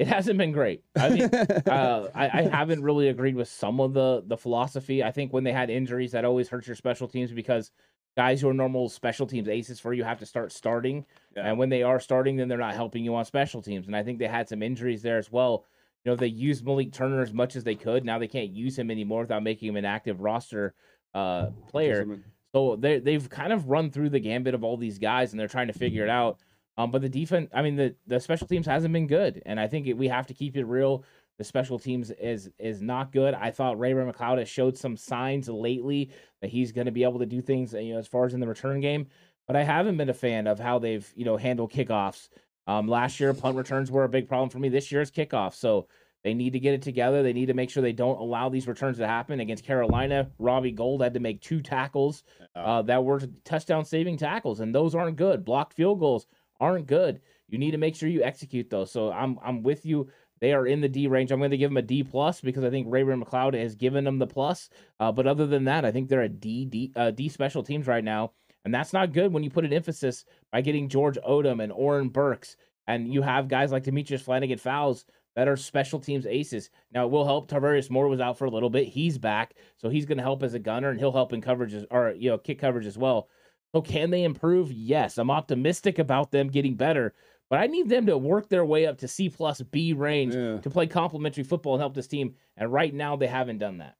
It 0.00 0.06
hasn't 0.06 0.38
been 0.38 0.52
great. 0.52 0.82
I 0.96 1.10
mean, 1.10 1.22
uh, 1.66 2.08
I, 2.14 2.28
I, 2.28 2.42
haven't 2.50 2.82
really 2.82 3.08
agreed 3.08 3.34
with 3.34 3.48
some 3.48 3.80
of 3.80 3.92
the 3.92 4.22
the 4.26 4.36
philosophy. 4.36 5.04
I 5.04 5.10
think 5.10 5.30
when 5.30 5.44
they 5.44 5.52
had 5.52 5.68
injuries, 5.68 6.12
that 6.12 6.24
always 6.24 6.48
hurts 6.48 6.66
your 6.66 6.76
special 6.76 7.06
teams 7.06 7.32
because 7.32 7.70
guys 8.16 8.40
who 8.40 8.48
are 8.48 8.54
normal 8.54 8.88
special 8.88 9.26
teams 9.26 9.46
aces 9.46 9.78
for 9.78 9.92
you 9.92 10.02
have 10.02 10.18
to 10.20 10.26
start 10.26 10.52
starting, 10.52 11.04
yeah. 11.36 11.46
and 11.46 11.58
when 11.58 11.68
they 11.68 11.82
are 11.82 12.00
starting, 12.00 12.36
then 12.36 12.48
they're 12.48 12.56
not 12.56 12.74
helping 12.74 13.04
you 13.04 13.14
on 13.14 13.26
special 13.26 13.60
teams. 13.60 13.88
And 13.88 13.94
I 13.94 14.02
think 14.02 14.18
they 14.18 14.26
had 14.26 14.48
some 14.48 14.62
injuries 14.62 15.02
there 15.02 15.18
as 15.18 15.30
well. 15.30 15.66
You 16.04 16.12
know, 16.12 16.16
they 16.16 16.28
used 16.28 16.64
Malik 16.64 16.92
Turner 16.92 17.20
as 17.20 17.34
much 17.34 17.54
as 17.54 17.64
they 17.64 17.74
could. 17.74 18.02
Now 18.02 18.18
they 18.18 18.26
can't 18.26 18.48
use 18.48 18.78
him 18.78 18.90
anymore 18.90 19.20
without 19.20 19.42
making 19.42 19.68
him 19.68 19.76
an 19.76 19.84
active 19.84 20.22
roster 20.22 20.72
uh, 21.12 21.48
player. 21.68 22.20
So 22.52 22.76
they 22.76 22.98
they've 22.98 23.28
kind 23.28 23.52
of 23.52 23.68
run 23.68 23.90
through 23.90 24.10
the 24.10 24.20
gambit 24.20 24.54
of 24.54 24.64
all 24.64 24.76
these 24.76 24.98
guys, 24.98 25.32
and 25.32 25.40
they're 25.40 25.48
trying 25.48 25.68
to 25.68 25.72
figure 25.72 26.04
it 26.04 26.10
out. 26.10 26.40
Um, 26.76 26.90
but 26.90 27.02
the 27.02 27.08
defense, 27.08 27.50
I 27.52 27.62
mean, 27.62 27.76
the, 27.76 27.94
the 28.06 28.18
special 28.18 28.46
teams 28.46 28.66
hasn't 28.66 28.92
been 28.92 29.06
good, 29.06 29.42
and 29.44 29.60
I 29.60 29.66
think 29.66 29.86
it, 29.86 29.92
we 29.92 30.08
have 30.08 30.26
to 30.28 30.34
keep 30.34 30.56
it 30.56 30.64
real. 30.64 31.04
The 31.38 31.44
special 31.44 31.78
teams 31.78 32.10
is 32.10 32.50
is 32.58 32.82
not 32.82 33.12
good. 33.12 33.34
I 33.34 33.50
thought 33.50 33.78
Ray 33.78 33.94
Ray 33.94 34.10
McCloud 34.10 34.38
has 34.38 34.48
showed 34.48 34.76
some 34.76 34.96
signs 34.96 35.48
lately 35.48 36.10
that 36.40 36.50
he's 36.50 36.72
going 36.72 36.86
to 36.86 36.92
be 36.92 37.04
able 37.04 37.18
to 37.18 37.26
do 37.26 37.40
things, 37.40 37.72
you 37.72 37.94
know, 37.94 37.98
as 37.98 38.06
far 38.06 38.26
as 38.26 38.34
in 38.34 38.40
the 38.40 38.46
return 38.46 38.80
game. 38.80 39.06
But 39.46 39.56
I 39.56 39.62
haven't 39.62 39.96
been 39.96 40.10
a 40.10 40.14
fan 40.14 40.46
of 40.46 40.58
how 40.58 40.78
they've 40.78 41.10
you 41.16 41.24
know 41.24 41.36
handled 41.36 41.72
kickoffs. 41.72 42.28
Um, 42.66 42.88
last 42.88 43.20
year 43.20 43.34
punt 43.34 43.56
returns 43.56 43.90
were 43.90 44.04
a 44.04 44.08
big 44.08 44.28
problem 44.28 44.48
for 44.48 44.58
me. 44.58 44.68
This 44.68 44.92
year 44.92 45.00
is 45.00 45.10
kickoffs, 45.10 45.54
so 45.54 45.86
they 46.22 46.34
need 46.34 46.52
to 46.52 46.60
get 46.60 46.74
it 46.74 46.82
together. 46.82 47.22
They 47.22 47.32
need 47.32 47.46
to 47.46 47.54
make 47.54 47.70
sure 47.70 47.82
they 47.82 47.92
don't 47.92 48.20
allow 48.20 48.48
these 48.48 48.68
returns 48.68 48.98
to 48.98 49.06
happen. 49.06 49.40
Against 49.40 49.64
Carolina, 49.64 50.30
Robbie 50.38 50.72
Gould 50.72 51.02
had 51.02 51.14
to 51.14 51.20
make 51.20 51.40
two 51.40 51.62
tackles 51.62 52.24
uh, 52.54 52.82
that 52.82 53.04
were 53.04 53.20
touchdown 53.44 53.84
saving 53.84 54.18
tackles, 54.18 54.60
and 54.60 54.74
those 54.74 54.94
aren't 54.94 55.16
good. 55.16 55.44
Blocked 55.44 55.72
field 55.72 55.98
goals 55.98 56.26
aren't 56.60 56.86
good. 56.86 57.20
You 57.48 57.58
need 57.58 57.70
to 57.72 57.78
make 57.78 57.96
sure 57.96 58.08
you 58.08 58.22
execute 58.22 58.70
those. 58.70 58.90
So 58.90 59.10
I'm 59.10 59.38
I'm 59.42 59.62
with 59.62 59.86
you. 59.86 60.08
They 60.40 60.52
are 60.52 60.66
in 60.66 60.80
the 60.80 60.88
D 60.88 61.06
range. 61.06 61.32
I'm 61.32 61.38
going 61.38 61.50
to 61.50 61.56
give 61.56 61.70
them 61.70 61.76
a 61.76 61.82
D 61.82 62.02
plus 62.02 62.40
because 62.40 62.64
I 62.64 62.70
think 62.70 62.86
Ray 62.88 63.02
Ray 63.02 63.14
McCloud 63.14 63.54
has 63.54 63.74
given 63.74 64.04
them 64.04 64.18
the 64.18 64.26
plus. 64.26 64.70
Uh, 64.98 65.12
but 65.12 65.26
other 65.26 65.46
than 65.46 65.64
that, 65.64 65.84
I 65.84 65.90
think 65.92 66.08
they're 66.08 66.22
a 66.22 66.28
D 66.28 66.64
D 66.64 66.92
uh, 66.96 67.10
D 67.10 67.28
special 67.28 67.62
teams 67.62 67.86
right 67.86 68.04
now, 68.04 68.32
and 68.64 68.74
that's 68.74 68.92
not 68.92 69.12
good 69.12 69.32
when 69.32 69.42
you 69.42 69.50
put 69.50 69.64
an 69.64 69.72
emphasis 69.72 70.24
by 70.52 70.60
getting 70.60 70.88
George 70.88 71.18
Odum 71.28 71.62
and 71.62 71.72
Oren 71.72 72.08
Burks, 72.08 72.56
and 72.86 73.12
you 73.12 73.22
have 73.22 73.48
guys 73.48 73.72
like 73.72 73.82
Demetrius 73.82 74.22
Flannigan-Fowles 74.22 75.04
that 75.36 75.48
are 75.48 75.56
special 75.56 75.98
teams 75.98 76.26
aces. 76.26 76.70
Now 76.92 77.04
it 77.04 77.10
will 77.10 77.24
help. 77.24 77.50
Tarvarius 77.50 77.90
Moore 77.90 78.08
was 78.08 78.20
out 78.20 78.38
for 78.38 78.46
a 78.46 78.50
little 78.50 78.70
bit. 78.70 78.88
He's 78.88 79.18
back, 79.18 79.54
so 79.76 79.88
he's 79.88 80.06
going 80.06 80.18
to 80.18 80.24
help 80.24 80.42
as 80.42 80.54
a 80.54 80.58
gunner, 80.58 80.90
and 80.90 80.98
he'll 80.98 81.12
help 81.12 81.32
in 81.32 81.40
coverage 81.40 81.74
or 81.90 82.10
you 82.10 82.30
know 82.30 82.38
kick 82.38 82.58
coverage 82.58 82.86
as 82.86 82.98
well. 82.98 83.28
So 83.74 83.80
can 83.80 84.10
they 84.10 84.24
improve? 84.24 84.72
Yes, 84.72 85.18
I'm 85.18 85.30
optimistic 85.30 85.98
about 85.98 86.32
them 86.32 86.48
getting 86.48 86.74
better, 86.74 87.14
but 87.48 87.60
I 87.60 87.66
need 87.66 87.88
them 87.88 88.06
to 88.06 88.18
work 88.18 88.48
their 88.48 88.64
way 88.64 88.86
up 88.86 88.98
to 88.98 89.08
C 89.08 89.28
plus 89.28 89.62
B 89.62 89.92
range 89.92 90.34
yeah. 90.34 90.58
to 90.58 90.70
play 90.70 90.86
complementary 90.86 91.44
football 91.44 91.74
and 91.74 91.80
help 91.80 91.94
this 91.94 92.08
team. 92.08 92.34
And 92.56 92.72
right 92.72 92.92
now 92.92 93.16
they 93.16 93.28
haven't 93.28 93.58
done 93.58 93.78
that. 93.78 93.96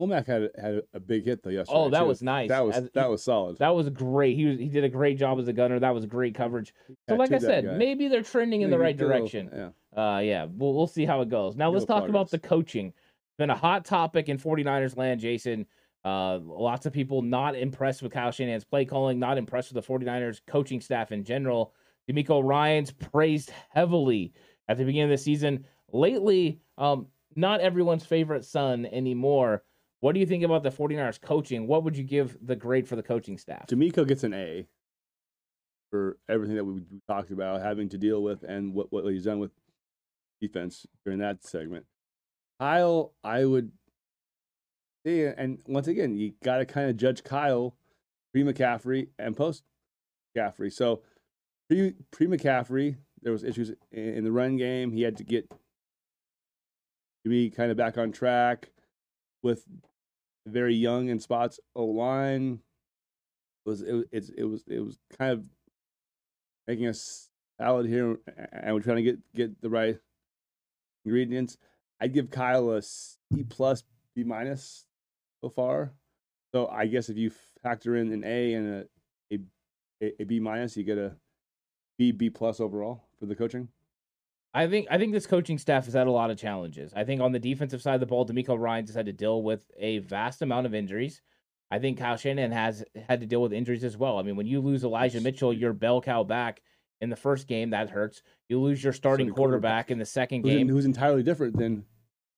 Womack 0.00 0.26
had 0.26 0.50
had 0.60 0.82
a 0.94 1.00
big 1.00 1.24
hit 1.24 1.42
though 1.42 1.50
yesterday. 1.50 1.78
Oh, 1.78 1.90
that 1.90 2.00
too. 2.00 2.06
was 2.06 2.22
nice. 2.22 2.48
That 2.48 2.64
was 2.64 2.76
as, 2.76 2.90
that 2.94 3.10
was 3.10 3.22
solid. 3.22 3.58
That 3.58 3.74
was 3.74 3.88
great. 3.90 4.36
He 4.36 4.46
was 4.46 4.58
he 4.58 4.68
did 4.68 4.84
a 4.84 4.88
great 4.88 5.18
job 5.18 5.38
as 5.38 5.48
a 5.48 5.52
gunner. 5.52 5.80
That 5.80 5.94
was 5.94 6.06
great 6.06 6.34
coverage. 6.34 6.72
So, 7.08 7.16
like 7.16 7.32
I 7.32 7.38
said, 7.38 7.76
maybe 7.76 8.08
they're 8.08 8.22
trending 8.22 8.62
in 8.62 8.70
maybe 8.70 8.78
the 8.78 8.82
right 8.82 8.96
direction. 8.96 9.50
yeah. 9.52 9.68
Uh, 10.00 10.18
yeah. 10.20 10.46
We'll 10.48 10.74
we'll 10.74 10.86
see 10.86 11.04
how 11.04 11.20
it 11.22 11.28
goes. 11.28 11.56
Now 11.56 11.70
let's 11.70 11.84
talk 11.84 12.04
progress. 12.04 12.10
about 12.10 12.30
the 12.30 12.38
coaching. 12.38 12.88
It's 12.88 13.36
been 13.38 13.50
a 13.50 13.56
hot 13.56 13.84
topic 13.84 14.28
in 14.28 14.38
49ers 14.38 14.96
land, 14.96 15.20
Jason. 15.20 15.66
Uh, 16.04 16.38
lots 16.42 16.86
of 16.86 16.92
people 16.92 17.22
not 17.22 17.56
impressed 17.56 18.02
with 18.02 18.12
Kyle 18.12 18.30
Shanahan's 18.30 18.64
play 18.64 18.84
calling, 18.84 19.18
not 19.18 19.36
impressed 19.36 19.74
with 19.74 19.84
the 19.84 19.92
49ers 19.92 20.40
coaching 20.46 20.80
staff 20.80 21.10
in 21.10 21.24
general. 21.24 21.74
DeMeco 22.08 22.42
Ryans 22.42 22.92
praised 22.92 23.50
heavily 23.70 24.32
at 24.68 24.78
the 24.78 24.84
beginning 24.84 25.10
of 25.10 25.18
the 25.18 25.22
season. 25.22 25.66
Lately, 25.92 26.60
um, 26.78 27.08
not 27.34 27.60
everyone's 27.60 28.06
favorite 28.06 28.44
son 28.44 28.86
anymore. 28.86 29.64
What 30.00 30.12
do 30.14 30.20
you 30.20 30.26
think 30.26 30.44
about 30.44 30.62
the 30.62 30.70
49ers 30.70 31.20
coaching? 31.20 31.66
What 31.66 31.84
would 31.84 31.96
you 31.96 32.04
give 32.04 32.36
the 32.40 32.56
grade 32.56 32.86
for 32.86 32.96
the 32.96 33.02
coaching 33.02 33.36
staff? 33.36 33.66
DeMeco 33.66 34.06
gets 34.06 34.22
an 34.22 34.32
A 34.32 34.66
for 35.90 36.18
everything 36.28 36.56
that 36.56 36.64
we 36.64 36.82
talked 37.08 37.30
about 37.30 37.62
having 37.62 37.88
to 37.88 37.98
deal 37.98 38.22
with 38.22 38.42
and 38.44 38.74
what, 38.74 38.92
what 38.92 39.04
he's 39.06 39.24
done 39.24 39.38
with 39.38 39.50
defense 40.40 40.86
during 41.04 41.18
that 41.18 41.44
segment. 41.44 41.86
Kyle, 42.60 43.12
I 43.24 43.44
would 43.44 43.72
yeah, 45.04 45.32
and 45.36 45.60
once 45.66 45.88
again, 45.88 46.16
you 46.16 46.32
got 46.42 46.58
to 46.58 46.66
kind 46.66 46.90
of 46.90 46.96
judge 46.96 47.24
Kyle 47.24 47.74
pre 48.32 48.42
McCaffrey 48.42 49.08
and 49.18 49.36
post 49.36 49.62
McCaffrey. 50.36 50.72
So 50.72 51.02
pre 51.68 51.94
pre 52.10 52.26
McCaffrey, 52.26 52.96
there 53.22 53.32
was 53.32 53.44
issues 53.44 53.72
in 53.90 54.24
the 54.24 54.32
run 54.32 54.56
game. 54.56 54.92
He 54.92 55.02
had 55.02 55.16
to 55.16 55.24
get 55.24 55.50
to 55.50 57.30
be 57.30 57.50
kind 57.50 57.70
of 57.70 57.76
back 57.76 57.96
on 57.96 58.12
track 58.12 58.70
with 59.42 59.64
very 60.50 60.74
young 60.74 61.08
in 61.08 61.20
spots 61.20 61.60
O 61.74 61.84
line. 61.84 62.60
Was 63.66 63.82
it, 63.82 64.06
it's 64.12 64.30
it 64.30 64.44
was 64.44 64.64
it 64.66 64.80
was 64.80 64.98
kind 65.18 65.32
of 65.32 65.44
making 66.66 66.86
us 66.86 67.30
salad 67.60 67.86
here, 67.86 68.18
and 68.52 68.74
we're 68.74 68.80
trying 68.80 68.96
to 68.96 69.02
get 69.02 69.18
get 69.34 69.60
the 69.60 69.70
right 69.70 69.98
ingredients. 71.04 71.58
I'd 72.00 72.14
give 72.14 72.30
Kyle 72.30 72.70
a 72.70 72.82
C 72.82 73.16
plus 73.48 73.82
B 74.14 74.24
minus 74.24 74.86
so 75.42 75.50
far. 75.50 75.92
So 76.52 76.68
I 76.68 76.86
guess 76.86 77.08
if 77.08 77.16
you 77.16 77.30
factor 77.62 77.96
in 77.96 78.12
an 78.12 78.24
A 78.24 78.54
and 78.54 78.86
a 79.32 79.38
a, 80.00 80.22
a 80.22 80.24
B 80.24 80.40
minus, 80.40 80.76
you 80.76 80.84
get 80.84 80.98
a 80.98 81.16
B 81.98 82.12
B 82.12 82.30
plus 82.30 82.60
overall 82.60 83.08
for 83.18 83.26
the 83.26 83.34
coaching. 83.34 83.68
I 84.54 84.66
think 84.66 84.86
I 84.90 84.98
think 84.98 85.12
this 85.12 85.26
coaching 85.26 85.58
staff 85.58 85.84
has 85.84 85.94
had 85.94 86.06
a 86.06 86.10
lot 86.10 86.30
of 86.30 86.38
challenges. 86.38 86.92
I 86.96 87.04
think 87.04 87.20
on 87.20 87.32
the 87.32 87.38
defensive 87.38 87.82
side 87.82 87.94
of 87.94 88.00
the 88.00 88.06
ball, 88.06 88.26
DeMeco 88.26 88.58
Ryans 88.58 88.88
has 88.88 88.96
had 88.96 89.06
to 89.06 89.12
deal 89.12 89.42
with 89.42 89.70
a 89.78 89.98
vast 89.98 90.42
amount 90.42 90.66
of 90.66 90.74
injuries. 90.74 91.20
I 91.70 91.78
think 91.78 91.98
Kyle 91.98 92.16
Shanahan 92.16 92.52
has 92.52 92.82
had 93.08 93.20
to 93.20 93.26
deal 93.26 93.42
with 93.42 93.52
injuries 93.52 93.84
as 93.84 93.96
well. 93.96 94.18
I 94.18 94.22
mean, 94.22 94.36
when 94.36 94.46
you 94.46 94.60
lose 94.60 94.84
Elijah 94.84 95.20
Mitchell, 95.20 95.52
your 95.52 95.74
bell 95.74 96.00
cow 96.00 96.24
back 96.24 96.62
in 97.00 97.10
the 97.10 97.16
first 97.16 97.46
game, 97.46 97.70
that 97.70 97.90
hurts. 97.90 98.22
You 98.48 98.58
lose 98.60 98.82
your 98.82 98.94
starting, 98.94 99.28
quarterback, 99.28 99.86
quarterback, 99.86 99.90
in 99.90 99.98
the 99.98 100.06
second 100.06 100.42
who's, 100.42 100.54
game, 100.54 100.68
who's 100.68 100.86
entirely 100.86 101.22
different 101.22 101.58
than 101.58 101.84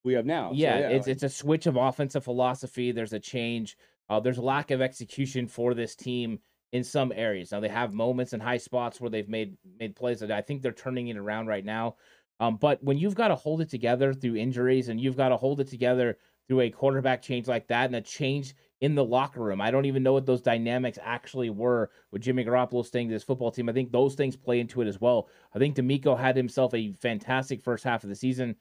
we 0.02 0.14
have 0.14 0.26
now. 0.26 0.50
Yeah, 0.52 0.74
so, 0.74 0.78
yeah 0.80 0.88
it's 0.88 1.06
like... 1.06 1.12
it's 1.14 1.22
a 1.22 1.28
switch 1.28 1.66
of 1.66 1.76
offensive 1.76 2.24
philosophy. 2.24 2.90
There's 2.90 3.12
a 3.12 3.20
change. 3.20 3.76
Uh, 4.08 4.18
there's 4.18 4.38
a 4.38 4.42
lack 4.42 4.72
of 4.72 4.80
execution 4.80 5.46
for 5.46 5.74
this 5.74 5.94
team 5.94 6.40
in 6.72 6.84
some 6.84 7.12
areas. 7.14 7.52
Now 7.52 7.60
they 7.60 7.68
have 7.68 7.92
moments 7.92 8.32
and 8.32 8.42
high 8.42 8.58
spots 8.58 9.00
where 9.00 9.10
they've 9.10 9.28
made 9.28 9.56
made 9.78 9.96
plays 9.96 10.20
that 10.20 10.30
I 10.30 10.42
think 10.42 10.62
they're 10.62 10.72
turning 10.72 11.08
it 11.08 11.16
around 11.16 11.46
right 11.46 11.64
now. 11.64 11.96
Um, 12.38 12.56
but 12.56 12.82
when 12.82 12.96
you've 12.98 13.14
got 13.14 13.28
to 13.28 13.34
hold 13.34 13.60
it 13.60 13.68
together 13.68 14.14
through 14.14 14.36
injuries 14.36 14.88
and 14.88 15.00
you've 15.00 15.16
got 15.16 15.28
to 15.28 15.36
hold 15.36 15.60
it 15.60 15.68
together 15.68 16.16
through 16.48 16.60
a 16.60 16.70
quarterback 16.70 17.22
change 17.22 17.46
like 17.46 17.68
that 17.68 17.86
and 17.86 17.96
a 17.96 18.00
change 18.00 18.54
in 18.80 18.94
the 18.94 19.04
locker 19.04 19.42
room, 19.42 19.60
I 19.60 19.70
don't 19.70 19.84
even 19.84 20.02
know 20.02 20.14
what 20.14 20.24
those 20.24 20.40
dynamics 20.40 20.98
actually 21.02 21.50
were 21.50 21.90
with 22.12 22.22
Jimmy 22.22 22.44
Garoppolo 22.44 22.84
staying 22.84 23.08
to 23.08 23.14
this 23.14 23.24
football 23.24 23.50
team. 23.50 23.68
I 23.68 23.72
think 23.72 23.92
those 23.92 24.14
things 24.14 24.36
play 24.36 24.58
into 24.58 24.80
it 24.80 24.88
as 24.88 25.00
well. 25.00 25.28
I 25.54 25.58
think 25.58 25.76
DeMeco 25.76 26.18
had 26.18 26.34
himself 26.34 26.72
a 26.72 26.92
fantastic 26.92 27.62
first 27.62 27.84
half 27.84 28.04
of 28.04 28.08
the 28.08 28.16
season. 28.16 28.56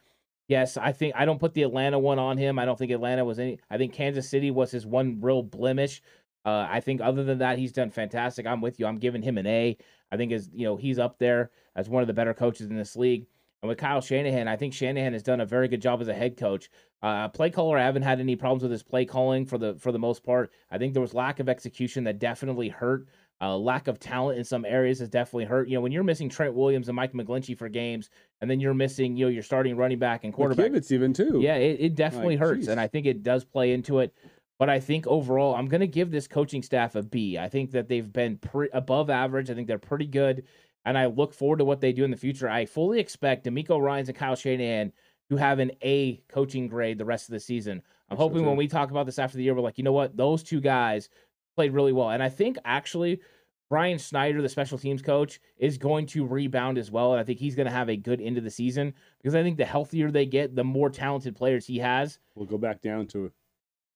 Yes, 0.49 0.77
I 0.77 0.91
think 0.91 1.13
I 1.15 1.25
don't 1.25 1.39
put 1.39 1.53
the 1.53 1.61
Atlanta 1.61 1.99
one 1.99 2.17
on 2.17 2.35
him. 2.35 2.57
I 2.57 2.65
don't 2.65 2.77
think 2.77 2.91
Atlanta 2.91 3.23
was 3.23 3.37
any. 3.37 3.59
I 3.69 3.77
think 3.77 3.93
Kansas 3.93 4.27
City 4.27 4.49
was 4.49 4.71
his 4.71 4.85
one 4.85 5.21
real 5.21 5.43
blemish. 5.43 6.01
Uh, 6.45 6.67
I 6.69 6.79
think 6.79 7.01
other 7.01 7.23
than 7.23 7.39
that, 7.39 7.59
he's 7.59 7.71
done 7.71 7.89
fantastic. 7.89 8.45
I'm 8.45 8.61
with 8.61 8.79
you. 8.79 8.85
I'm 8.85 8.97
giving 8.97 9.21
him 9.21 9.37
an 9.37 9.47
A. 9.47 9.77
I 10.11 10.17
think 10.17 10.31
as 10.31 10.49
you 10.53 10.65
know, 10.65 10.75
he's 10.75 10.99
up 10.99 11.19
there 11.19 11.51
as 11.75 11.89
one 11.89 12.01
of 12.01 12.07
the 12.07 12.13
better 12.13 12.33
coaches 12.33 12.67
in 12.67 12.75
this 12.75 12.95
league. 12.95 13.27
And 13.61 13.67
with 13.67 13.77
Kyle 13.77 13.99
Shanahan, 13.99 14.47
I 14.47 14.55
think 14.55 14.73
Shanahan 14.73 15.13
has 15.13 15.23
done 15.23 15.41
a 15.41 15.45
very 15.45 15.67
good 15.67 15.81
job 15.81 15.99
as 15.99 16.07
a 16.07 16.13
head 16.13 16.37
coach. 16.37 16.69
Uh, 17.01 17.27
play 17.27 17.49
caller, 17.49 17.77
I 17.77 17.83
haven't 17.83 18.03
had 18.03 18.19
any 18.19 18.35
problems 18.35 18.63
with 18.63 18.71
his 18.71 18.83
play 18.83 19.05
calling 19.05 19.45
for 19.45 19.57
the 19.57 19.75
for 19.75 19.91
the 19.91 19.99
most 19.99 20.23
part. 20.23 20.51
I 20.71 20.77
think 20.77 20.93
there 20.93 21.01
was 21.01 21.13
lack 21.13 21.39
of 21.39 21.49
execution 21.49 22.03
that 22.05 22.19
definitely 22.19 22.69
hurt. 22.69 23.07
Uh, 23.41 23.57
lack 23.57 23.87
of 23.87 23.99
talent 23.99 24.37
in 24.37 24.43
some 24.43 24.65
areas 24.65 24.99
has 24.99 25.07
definitely 25.07 25.45
hurt. 25.45 25.69
You 25.69 25.75
know, 25.75 25.81
when 25.81 25.93
you're 25.93 26.03
missing 26.03 26.27
Trent 26.27 26.53
Williams 26.53 26.89
and 26.89 26.95
Mike 26.95 27.13
McGlinchey 27.13 27.57
for 27.57 27.69
games, 27.69 28.09
and 28.41 28.51
then 28.51 28.59
you're 28.59 28.73
missing, 28.73 29.15
you 29.15 29.25
know, 29.25 29.29
your 29.29 29.43
starting 29.43 29.77
running 29.77 29.99
back 29.99 30.25
and 30.25 30.33
quarterback. 30.33 30.71
It's 30.73 30.91
even 30.91 31.13
too. 31.13 31.39
Yeah, 31.41 31.55
it, 31.55 31.77
it 31.79 31.95
definitely 31.95 32.35
like, 32.35 32.45
hurts, 32.45 32.59
geez. 32.61 32.67
and 32.67 32.79
I 32.81 32.87
think 32.87 33.05
it 33.05 33.23
does 33.23 33.45
play 33.45 33.71
into 33.71 33.99
it. 33.99 34.13
But 34.59 34.69
I 34.69 34.79
think 34.81 35.07
overall, 35.07 35.55
I'm 35.55 35.67
going 35.67 35.81
to 35.81 35.87
give 35.87 36.11
this 36.11 36.27
coaching 36.27 36.61
staff 36.61 36.95
a 36.95 37.01
B. 37.01 37.37
I 37.37 37.47
think 37.47 37.71
that 37.71 37.87
they've 37.87 38.11
been 38.11 38.37
pre- 38.37 38.69
above 38.73 39.09
average. 39.09 39.49
I 39.49 39.55
think 39.55 39.67
they're 39.67 39.79
pretty 39.79 40.05
good, 40.05 40.43
and 40.85 40.97
I 40.97 41.05
look 41.05 41.33
forward 41.33 41.59
to 41.59 41.65
what 41.65 41.79
they 41.79 41.93
do 41.93 42.03
in 42.03 42.11
the 42.11 42.17
future. 42.17 42.49
I 42.49 42.65
fully 42.65 42.99
expect 42.99 43.45
DeMeco 43.45 43.81
Ryans 43.81 44.09
and 44.09 44.17
Kyle 44.17 44.35
Shanahan 44.35 44.91
to 45.29 45.37
have 45.37 45.59
an 45.59 45.71
A 45.81 46.17
coaching 46.27 46.67
grade 46.67 46.97
the 46.97 47.05
rest 47.05 47.29
of 47.29 47.33
the 47.33 47.39
season. 47.39 47.81
I'm 48.09 48.17
hoping 48.17 48.45
when 48.45 48.57
we 48.57 48.67
talk 48.67 48.91
about 48.91 49.05
this 49.05 49.19
after 49.19 49.37
the 49.37 49.43
year, 49.43 49.53
we're 49.53 49.61
like, 49.61 49.77
you 49.77 49.83
know 49.83 49.93
what, 49.93 50.17
those 50.17 50.43
two 50.43 50.59
guys 50.59 51.09
played 51.55 51.73
really 51.73 51.93
well, 51.93 52.09
and 52.09 52.21
I 52.21 52.29
think 52.29 52.57
actually 52.65 53.21
Brian 53.69 53.99
Schneider, 53.99 54.41
the 54.41 54.49
special 54.49 54.79
teams 54.79 55.01
coach, 55.01 55.39
is 55.57 55.77
going 55.77 56.07
to 56.07 56.25
rebound 56.25 56.77
as 56.77 56.89
well. 56.89 57.13
And 57.13 57.21
I 57.21 57.23
think 57.23 57.39
he's 57.39 57.55
going 57.55 57.67
to 57.67 57.71
have 57.71 57.89
a 57.89 57.95
good 57.95 58.19
end 58.19 58.37
of 58.37 58.43
the 58.43 58.49
season 58.49 58.93
because 59.21 59.35
I 59.35 59.43
think 59.43 59.57
the 59.57 59.65
healthier 59.65 60.09
they 60.09 60.25
get, 60.25 60.55
the 60.55 60.63
more 60.63 60.89
talented 60.89 61.35
players 61.35 61.67
he 61.67 61.77
has. 61.77 62.17
We'll 62.33 62.47
go 62.47 62.57
back 62.57 62.81
down 62.81 63.05
to 63.07 63.31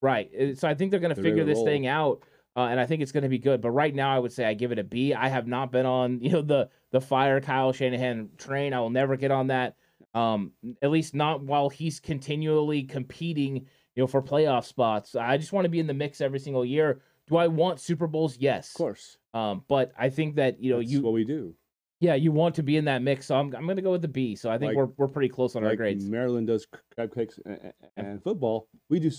Right. 0.04 0.30
Uh, 0.38 0.54
So 0.54 0.68
I 0.68 0.74
think 0.74 0.90
they're 0.90 1.00
going 1.00 1.14
to 1.14 1.22
figure 1.22 1.44
this 1.44 1.56
roll. 1.56 1.64
thing 1.66 1.86
out. 1.86 2.22
Uh, 2.56 2.68
and 2.70 2.78
I 2.78 2.86
think 2.86 3.02
it's 3.02 3.10
going 3.10 3.24
to 3.24 3.28
be 3.28 3.38
good. 3.38 3.60
But 3.60 3.70
right 3.72 3.92
now, 3.92 4.14
I 4.14 4.18
would 4.20 4.32
say 4.32 4.44
I 4.44 4.54
give 4.54 4.70
it 4.70 4.78
a 4.78 4.84
B. 4.84 5.12
I 5.12 5.28
have 5.28 5.48
not 5.48 5.72
been 5.72 5.86
on, 5.86 6.20
you 6.22 6.30
know, 6.30 6.42
the 6.42 6.68
the 6.92 7.00
fire 7.00 7.40
Kyle 7.40 7.72
Shanahan 7.72 8.28
train. 8.38 8.72
I 8.74 8.80
will 8.80 8.90
never 8.90 9.16
get 9.16 9.30
on 9.32 9.48
that. 9.48 9.76
Um, 10.14 10.52
at 10.80 10.90
least 10.90 11.14
not 11.14 11.42
while 11.42 11.68
he's 11.68 11.98
continually 11.98 12.84
competing, 12.84 13.56
you 13.96 14.02
know, 14.02 14.06
for 14.06 14.22
playoff 14.22 14.64
spots. 14.66 15.16
I 15.16 15.36
just 15.38 15.52
want 15.52 15.64
to 15.64 15.68
be 15.68 15.80
in 15.80 15.88
the 15.88 15.94
mix 15.94 16.20
every 16.20 16.38
single 16.38 16.64
year. 16.64 17.00
Do 17.26 17.36
I 17.36 17.48
want 17.48 17.80
Super 17.80 18.06
Bowls? 18.06 18.36
Yes. 18.38 18.68
Of 18.70 18.74
course. 18.74 19.18
Um, 19.32 19.64
but 19.66 19.90
I 19.98 20.10
think 20.10 20.36
that 20.36 20.62
you 20.62 20.70
know 20.70 20.78
That's 20.78 20.92
you 20.92 21.02
what 21.02 21.14
we 21.14 21.24
do. 21.24 21.54
yeah 21.98 22.14
you 22.14 22.30
want 22.30 22.54
to 22.56 22.62
be 22.62 22.76
in 22.76 22.84
that 22.84 23.02
mix. 23.02 23.26
So 23.26 23.34
I'm 23.34 23.52
I'm 23.56 23.64
going 23.64 23.76
to 23.76 23.82
go 23.82 23.90
with 23.90 24.02
the 24.02 24.08
B. 24.20 24.36
So 24.36 24.48
I 24.50 24.58
think 24.58 24.68
Like- 24.68 24.76
we're 24.76 24.90
we're 24.96 25.08
pretty 25.08 25.30
close 25.30 25.56
on 25.56 25.64
our 25.64 25.74
grades. 25.74 26.04
Maryland 26.08 26.46
does 26.46 26.66
crab 26.94 27.12
cakes 27.12 27.40
and, 27.44 27.72
and 27.96 28.22
football. 28.22 28.68
We 28.88 29.00
do 29.00 29.10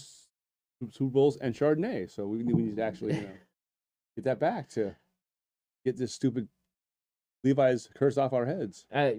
Super 0.91 1.11
Bowls 1.11 1.37
and 1.37 1.53
Chardonnay. 1.53 2.09
So 2.09 2.25
we, 2.25 2.43
we 2.43 2.53
need 2.53 2.75
to 2.77 2.83
actually 2.83 3.15
you 3.15 3.21
know, 3.21 3.29
get 4.15 4.25
that 4.25 4.39
back 4.39 4.69
to 4.69 4.95
get 5.85 5.97
this 5.97 6.13
stupid 6.13 6.47
Levi's 7.43 7.89
curse 7.95 8.17
off 8.17 8.33
our 8.33 8.45
heads. 8.45 8.85
Uh, 8.93 9.11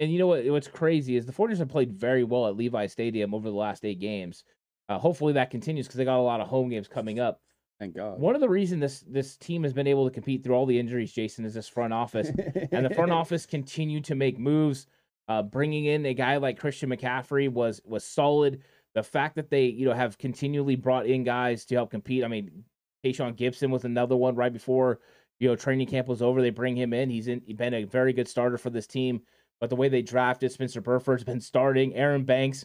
and 0.00 0.12
you 0.12 0.18
know 0.18 0.26
what? 0.26 0.44
What's 0.46 0.68
crazy 0.68 1.16
is 1.16 1.26
the 1.26 1.32
49ers 1.32 1.58
have 1.58 1.68
played 1.68 1.92
very 1.92 2.24
well 2.24 2.48
at 2.48 2.56
Levi 2.56 2.86
Stadium 2.86 3.34
over 3.34 3.48
the 3.48 3.56
last 3.56 3.84
eight 3.84 4.00
games. 4.00 4.44
Uh, 4.88 4.98
hopefully 4.98 5.32
that 5.34 5.50
continues 5.50 5.86
because 5.86 5.98
they 5.98 6.04
got 6.04 6.18
a 6.18 6.22
lot 6.22 6.40
of 6.40 6.48
home 6.48 6.68
games 6.68 6.88
coming 6.88 7.20
up. 7.20 7.40
Thank 7.78 7.96
God. 7.96 8.20
One 8.20 8.34
of 8.34 8.40
the 8.40 8.48
reasons 8.48 8.80
this 8.80 9.00
this 9.00 9.36
team 9.36 9.62
has 9.64 9.72
been 9.72 9.86
able 9.86 10.08
to 10.08 10.12
compete 10.12 10.44
through 10.44 10.54
all 10.54 10.66
the 10.66 10.78
injuries, 10.78 11.12
Jason, 11.12 11.44
is 11.44 11.54
this 11.54 11.68
front 11.68 11.92
office, 11.92 12.30
and 12.72 12.84
the 12.84 12.94
front 12.94 13.12
office 13.20 13.46
continued 13.46 14.04
to 14.04 14.14
make 14.14 14.38
moves. 14.38 14.86
Uh, 15.26 15.42
bringing 15.42 15.86
in 15.86 16.04
a 16.04 16.12
guy 16.12 16.36
like 16.36 16.58
Christian 16.58 16.90
McCaffrey 16.90 17.48
was 17.48 17.80
was 17.84 18.04
solid. 18.04 18.62
The 18.94 19.02
fact 19.02 19.36
that 19.36 19.50
they 19.50 19.66
you 19.66 19.86
know 19.86 19.92
have 19.94 20.18
continually 20.18 20.76
brought 20.76 21.06
in 21.06 21.24
guys 21.24 21.64
to 21.66 21.74
help 21.74 21.90
compete. 21.90 22.24
I 22.24 22.28
mean, 22.28 22.64
Tashaun 23.04 23.36
Gipson 23.36 23.70
was 23.70 23.84
another 23.84 24.16
one 24.16 24.34
right 24.36 24.52
before 24.52 25.00
you 25.40 25.48
know 25.48 25.56
training 25.56 25.88
camp 25.88 26.06
was 26.08 26.22
over. 26.22 26.40
They 26.40 26.50
bring 26.50 26.76
him 26.76 26.92
in. 26.92 27.10
He's 27.10 27.26
in, 27.28 27.42
he's 27.44 27.56
been 27.56 27.74
a 27.74 27.84
very 27.84 28.12
good 28.12 28.28
starter 28.28 28.56
for 28.58 28.70
this 28.70 28.86
team. 28.86 29.22
But 29.60 29.70
the 29.70 29.76
way 29.76 29.88
they 29.88 30.02
drafted 30.02 30.52
Spencer 30.52 30.80
Burford's 30.80 31.24
been 31.24 31.40
starting. 31.40 31.94
Aaron 31.94 32.24
Banks 32.24 32.64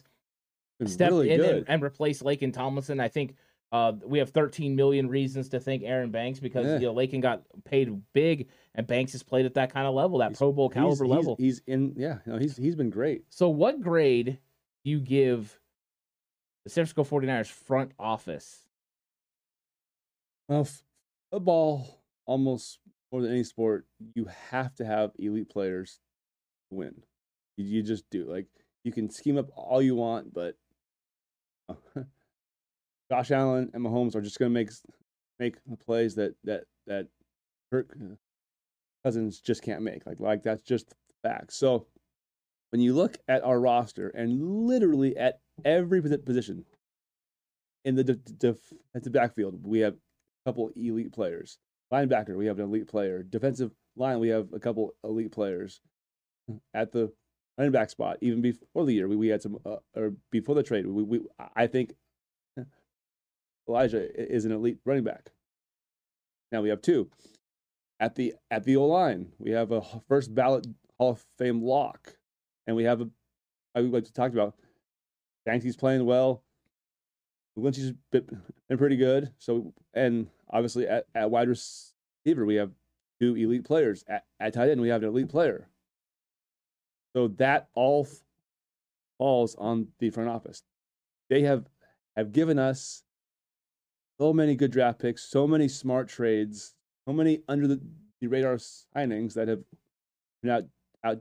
It's 0.80 0.92
stepped 0.92 1.12
really 1.12 1.30
in 1.30 1.40
and, 1.40 1.64
and 1.68 1.82
replaced 1.82 2.22
Laken 2.22 2.52
Tomlinson. 2.52 3.00
I 3.00 3.08
think 3.08 3.34
uh, 3.72 3.92
we 4.04 4.18
have 4.18 4.30
13 4.30 4.74
million 4.74 5.08
reasons 5.08 5.48
to 5.50 5.60
thank 5.60 5.82
Aaron 5.84 6.10
Banks 6.10 6.40
because 6.40 6.66
Yeah. 6.66 6.74
you 6.78 6.86
know 6.86 6.92
Lakin 6.92 7.20
got 7.20 7.42
paid 7.64 7.90
big 8.12 8.48
and 8.74 8.86
Banks 8.86 9.12
has 9.12 9.22
played 9.22 9.46
at 9.46 9.54
that 9.54 9.72
kind 9.72 9.86
of 9.86 9.94
level, 9.94 10.18
that 10.18 10.30
He's- 10.30 10.38
Pro 10.38 10.52
Bowl 10.52 10.68
caliber 10.68 11.04
he's, 11.04 11.10
level. 11.10 11.36
He's 11.38 11.62
in. 11.66 11.94
Yeah. 11.96 12.18
No, 12.26 12.38
he's 12.38 12.56
he's 12.56 12.74
been 12.76 12.90
great. 12.90 13.24
So, 13.30 13.48
what 13.48 13.80
grade 13.80 14.38
do 14.84 14.90
you 14.90 15.00
give 15.00 15.59
the 16.64 16.70
San 16.70 16.86
Francisco 16.86 17.04
49ers 17.04 17.46
front 17.46 17.92
office? 17.98 18.68
Well, 20.48 20.68
football 21.30 22.02
almost 22.26 22.78
more 23.12 23.22
than 23.22 23.30
any 23.30 23.44
sport, 23.44 23.86
you 24.14 24.26
have 24.50 24.74
to 24.76 24.84
have 24.84 25.12
elite 25.18 25.48
players 25.48 26.00
to 26.68 26.76
win. 26.76 27.02
You, 27.56 27.64
you 27.64 27.82
just 27.82 28.08
do. 28.10 28.24
Like 28.30 28.46
you 28.84 28.92
can 28.92 29.10
scheme 29.10 29.38
up 29.38 29.50
all 29.54 29.82
you 29.82 29.94
want, 29.94 30.32
but 30.32 30.56
Josh 33.10 33.30
Allen 33.30 33.70
and 33.74 33.84
Mahomes 33.84 34.14
are 34.14 34.20
just 34.20 34.38
going 34.38 34.50
to 34.50 34.54
make 34.54 34.70
make 35.38 35.56
plays 35.84 36.14
that 36.16 36.34
that 36.44 36.64
that 36.86 37.08
Kirk 37.70 37.96
Cousins 39.04 39.40
just 39.40 39.62
can't 39.62 39.82
make. 39.82 40.06
Like 40.06 40.20
like 40.20 40.42
that's 40.42 40.62
just 40.62 40.90
the 40.90 40.94
fact. 41.28 41.52
So 41.52 41.86
when 42.70 42.80
you 42.80 42.94
look 42.94 43.16
at 43.28 43.42
our 43.42 43.58
roster 43.58 44.08
and 44.08 44.66
literally 44.66 45.16
at 45.16 45.40
every 45.64 46.02
position 46.02 46.64
in 47.84 47.94
the 47.94 48.04
def- 48.04 48.38
def- 48.38 48.72
defensive 48.92 49.12
backfield, 49.12 49.60
we 49.64 49.80
have 49.80 49.94
a 49.94 50.48
couple 50.50 50.70
elite 50.76 51.12
players. 51.12 51.58
Linebacker, 51.92 52.36
we 52.36 52.46
have 52.46 52.58
an 52.58 52.66
elite 52.66 52.88
player. 52.88 53.22
Defensive 53.22 53.72
line, 53.96 54.20
we 54.20 54.28
have 54.28 54.52
a 54.52 54.60
couple 54.60 54.94
elite 55.02 55.32
players. 55.32 55.80
At 56.74 56.92
the 56.92 57.12
running 57.58 57.72
back 57.72 57.90
spot, 57.90 58.18
even 58.20 58.40
before 58.40 58.84
the 58.84 58.92
year, 58.92 59.06
we, 59.06 59.16
we 59.16 59.28
had 59.28 59.42
some, 59.42 59.58
uh, 59.64 59.76
or 59.94 60.14
before 60.30 60.54
the 60.54 60.62
trade, 60.62 60.86
we, 60.86 61.02
we 61.02 61.20
I 61.54 61.66
think 61.66 61.94
Elijah 63.68 64.08
is 64.20 64.44
an 64.44 64.52
elite 64.52 64.78
running 64.84 65.04
back. 65.04 65.30
Now 66.50 66.62
we 66.62 66.70
have 66.70 66.82
two. 66.82 67.08
At 68.00 68.14
the 68.16 68.34
at 68.50 68.64
the 68.64 68.76
O 68.76 68.86
line, 68.86 69.32
we 69.38 69.50
have 69.50 69.70
a 69.70 69.82
first 70.08 70.34
ballot 70.34 70.66
Hall 70.98 71.10
of 71.10 71.24
Fame 71.38 71.62
lock, 71.62 72.16
and 72.66 72.74
we 72.74 72.84
have 72.84 73.00
a 73.00 73.08
I 73.74 73.82
would 73.82 73.92
like 73.92 74.04
to 74.04 74.12
talk 74.12 74.32
about. 74.32 74.54
Banksy's 75.50 75.76
playing 75.76 76.04
well. 76.04 76.44
Lynchy's 77.56 77.92
been 78.12 78.40
been 78.68 78.78
pretty 78.78 78.96
good. 78.96 79.30
So 79.38 79.74
and 79.94 80.28
obviously 80.48 80.86
at, 80.86 81.06
at 81.14 81.30
wide 81.30 81.48
receiver 81.48 82.46
we 82.46 82.54
have 82.54 82.70
two 83.20 83.34
elite 83.34 83.64
players. 83.64 84.04
At, 84.08 84.24
at 84.38 84.54
tight 84.54 84.70
end 84.70 84.80
we 84.80 84.88
have 84.88 85.02
an 85.02 85.08
elite 85.08 85.28
player. 85.28 85.68
So 87.16 87.28
that 87.38 87.68
all 87.74 88.06
falls 89.18 89.56
on 89.56 89.88
the 89.98 90.10
front 90.10 90.30
office. 90.30 90.62
They 91.28 91.42
have 91.42 91.66
have 92.16 92.32
given 92.32 92.58
us 92.58 93.02
so 94.20 94.32
many 94.32 94.54
good 94.54 94.70
draft 94.70 95.00
picks, 95.00 95.24
so 95.24 95.48
many 95.48 95.66
smart 95.66 96.08
trades, 96.08 96.74
so 97.08 97.12
many 97.12 97.42
under 97.48 97.66
the, 97.66 97.80
the 98.20 98.28
radar 98.28 98.56
signings 98.56 99.34
that 99.34 99.48
have 99.48 99.62
turned 100.42 100.52
out 100.52 100.64
out 101.04 101.20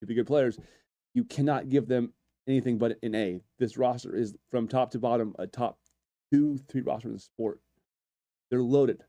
to 0.00 0.06
be 0.06 0.14
good 0.14 0.26
players. 0.26 0.58
You 1.12 1.24
cannot 1.24 1.68
give 1.68 1.86
them 1.86 2.14
anything 2.50 2.78
but 2.78 2.98
an 3.02 3.14
A. 3.14 3.40
This 3.58 3.76
roster 3.76 4.14
is 4.14 4.34
from 4.50 4.68
top 4.68 4.90
to 4.92 4.98
bottom 4.98 5.34
a 5.38 5.46
top 5.46 5.78
two, 6.32 6.58
three 6.68 6.82
roster 6.82 7.08
in 7.08 7.14
the 7.14 7.20
sport. 7.20 7.60
They're 8.50 8.62
loaded. 8.62 9.02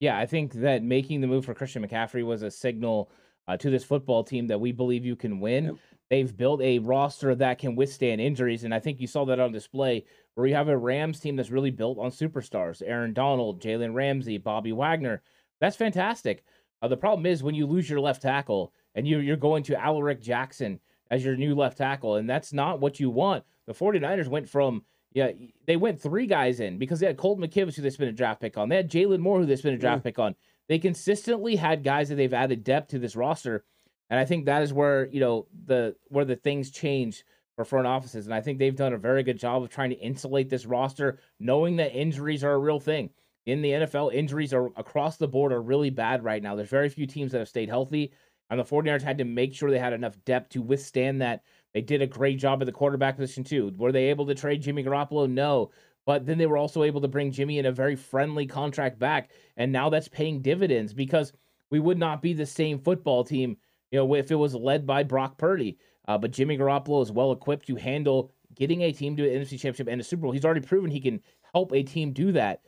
Yeah, 0.00 0.18
I 0.18 0.26
think 0.26 0.52
that 0.54 0.82
making 0.82 1.20
the 1.20 1.26
move 1.26 1.44
for 1.44 1.54
Christian 1.54 1.86
McCaffrey 1.86 2.24
was 2.24 2.42
a 2.42 2.50
signal 2.50 3.10
uh, 3.48 3.56
to 3.56 3.70
this 3.70 3.84
football 3.84 4.22
team 4.22 4.46
that 4.46 4.60
we 4.60 4.72
believe 4.72 5.04
you 5.04 5.16
can 5.16 5.40
win. 5.40 5.64
Yep. 5.64 5.74
They've 6.10 6.36
built 6.36 6.62
a 6.62 6.78
roster 6.78 7.34
that 7.34 7.58
can 7.58 7.76
withstand 7.76 8.20
injuries, 8.20 8.64
and 8.64 8.74
I 8.74 8.80
think 8.80 9.00
you 9.00 9.06
saw 9.06 9.24
that 9.26 9.40
on 9.40 9.52
display 9.52 10.04
where 10.34 10.46
you 10.46 10.54
have 10.54 10.68
a 10.68 10.76
Rams 10.76 11.20
team 11.20 11.36
that's 11.36 11.50
really 11.50 11.70
built 11.70 11.98
on 11.98 12.10
superstars: 12.10 12.82
Aaron 12.84 13.12
Donald, 13.12 13.60
Jalen 13.60 13.94
Ramsey, 13.94 14.38
Bobby 14.38 14.72
Wagner. 14.72 15.22
That's 15.60 15.76
fantastic. 15.76 16.44
Uh, 16.80 16.88
the 16.88 16.96
problem 16.96 17.26
is 17.26 17.42
when 17.42 17.54
you 17.54 17.66
lose 17.66 17.90
your 17.90 18.00
left 18.00 18.22
tackle 18.22 18.72
and 18.94 19.06
you, 19.06 19.18
you're 19.18 19.36
going 19.36 19.62
to 19.64 19.80
Alaric 19.80 20.22
Jackson 20.22 20.78
as 21.10 21.24
your 21.24 21.36
new 21.36 21.54
left 21.54 21.78
tackle, 21.78 22.16
and 22.16 22.28
that's 22.28 22.52
not 22.52 22.80
what 22.80 23.00
you 23.00 23.10
want. 23.10 23.44
The 23.66 23.74
49ers 23.74 24.28
went 24.28 24.48
from 24.48 24.82
yeah, 25.12 25.30
they 25.66 25.76
went 25.76 26.00
three 26.00 26.26
guys 26.26 26.60
in 26.60 26.78
because 26.78 27.00
they 27.00 27.06
had 27.06 27.16
Colt 27.16 27.38
McKivitz, 27.38 27.74
who 27.74 27.82
they 27.82 27.90
spent 27.90 28.10
a 28.10 28.12
draft 28.12 28.40
pick 28.40 28.58
on. 28.58 28.68
They 28.68 28.76
had 28.76 28.90
Jaylon 28.90 29.20
Moore, 29.20 29.40
who 29.40 29.46
they 29.46 29.56
spent 29.56 29.74
a 29.74 29.78
draft 29.78 30.02
mm. 30.02 30.04
pick 30.04 30.18
on. 30.18 30.34
They 30.68 30.78
consistently 30.78 31.56
had 31.56 31.82
guys 31.82 32.10
that 32.10 32.16
they've 32.16 32.32
added 32.32 32.62
depth 32.62 32.90
to 32.90 32.98
this 32.98 33.16
roster, 33.16 33.64
and 34.10 34.20
I 34.20 34.26
think 34.26 34.44
that 34.44 34.62
is 34.62 34.72
where 34.72 35.06
you 35.06 35.20
know 35.20 35.46
the 35.66 35.96
where 36.08 36.26
the 36.26 36.36
things 36.36 36.70
change 36.70 37.24
for 37.56 37.64
front 37.64 37.86
offices. 37.86 38.26
And 38.26 38.34
I 38.34 38.40
think 38.40 38.58
they've 38.58 38.76
done 38.76 38.92
a 38.92 38.98
very 38.98 39.22
good 39.22 39.38
job 39.38 39.62
of 39.62 39.70
trying 39.70 39.90
to 39.90 39.96
insulate 39.96 40.48
this 40.50 40.66
roster, 40.66 41.18
knowing 41.40 41.76
that 41.76 41.92
injuries 41.92 42.44
are 42.44 42.52
a 42.52 42.58
real 42.58 42.78
thing 42.78 43.10
in 43.46 43.62
the 43.62 43.70
NFL. 43.70 44.14
Injuries 44.14 44.52
are 44.52 44.66
across 44.76 45.16
the 45.16 45.26
board 45.26 45.52
are 45.52 45.60
really 45.60 45.90
bad 45.90 46.22
right 46.22 46.42
now. 46.42 46.54
There's 46.54 46.68
very 46.68 46.90
few 46.90 47.06
teams 47.06 47.32
that 47.32 47.38
have 47.38 47.48
stayed 47.48 47.68
healthy, 47.68 48.12
and 48.50 48.58
the 48.58 48.64
49ers 48.64 49.02
had 49.02 49.18
to 49.18 49.24
make 49.24 49.54
sure 49.54 49.70
they 49.70 49.78
had 49.78 49.92
enough 49.92 50.16
depth 50.24 50.50
to 50.50 50.62
withstand 50.62 51.20
that. 51.20 51.42
They 51.74 51.80
did 51.80 52.02
a 52.02 52.06
great 52.06 52.38
job 52.38 52.62
at 52.62 52.66
the 52.66 52.72
quarterback 52.72 53.16
position 53.16 53.44
too. 53.44 53.72
Were 53.76 53.92
they 53.92 54.06
able 54.06 54.26
to 54.26 54.34
trade 54.34 54.62
Jimmy 54.62 54.82
Garoppolo? 54.82 55.28
No. 55.28 55.70
But 56.06 56.24
then 56.24 56.38
they 56.38 56.46
were 56.46 56.56
also 56.56 56.84
able 56.84 57.02
to 57.02 57.08
bring 57.08 57.30
Jimmy 57.30 57.58
in 57.58 57.66
a 57.66 57.72
very 57.72 57.94
friendly 57.94 58.46
contract 58.46 58.98
back, 58.98 59.30
and 59.58 59.70
now 59.70 59.90
that's 59.90 60.08
paying 60.08 60.40
dividends 60.40 60.94
because 60.94 61.34
we 61.70 61.80
would 61.80 61.98
not 61.98 62.22
be 62.22 62.32
the 62.32 62.46
same 62.46 62.78
football 62.78 63.24
team, 63.24 63.58
you 63.90 63.98
know, 63.98 64.14
if 64.14 64.30
it 64.30 64.36
was 64.36 64.54
led 64.54 64.86
by 64.86 65.02
Brock 65.02 65.36
Purdy. 65.36 65.76
Uh, 66.06 66.16
but 66.16 66.30
Jimmy 66.30 66.56
Garoppolo 66.56 67.02
is 67.02 67.12
well 67.12 67.32
equipped 67.32 67.66
to 67.66 67.76
handle 67.76 68.32
getting 68.54 68.80
a 68.82 68.92
team 68.92 69.16
to 69.16 69.28
an 69.28 69.42
NFC 69.42 69.50
Championship 69.50 69.88
and 69.88 70.00
a 70.00 70.04
Super 70.04 70.22
Bowl. 70.22 70.32
He's 70.32 70.46
already 70.46 70.66
proven 70.66 70.90
he 70.90 71.00
can 71.00 71.20
help 71.52 71.72
a 71.72 71.82
team 71.82 72.12
do 72.12 72.32
that. 72.32 72.62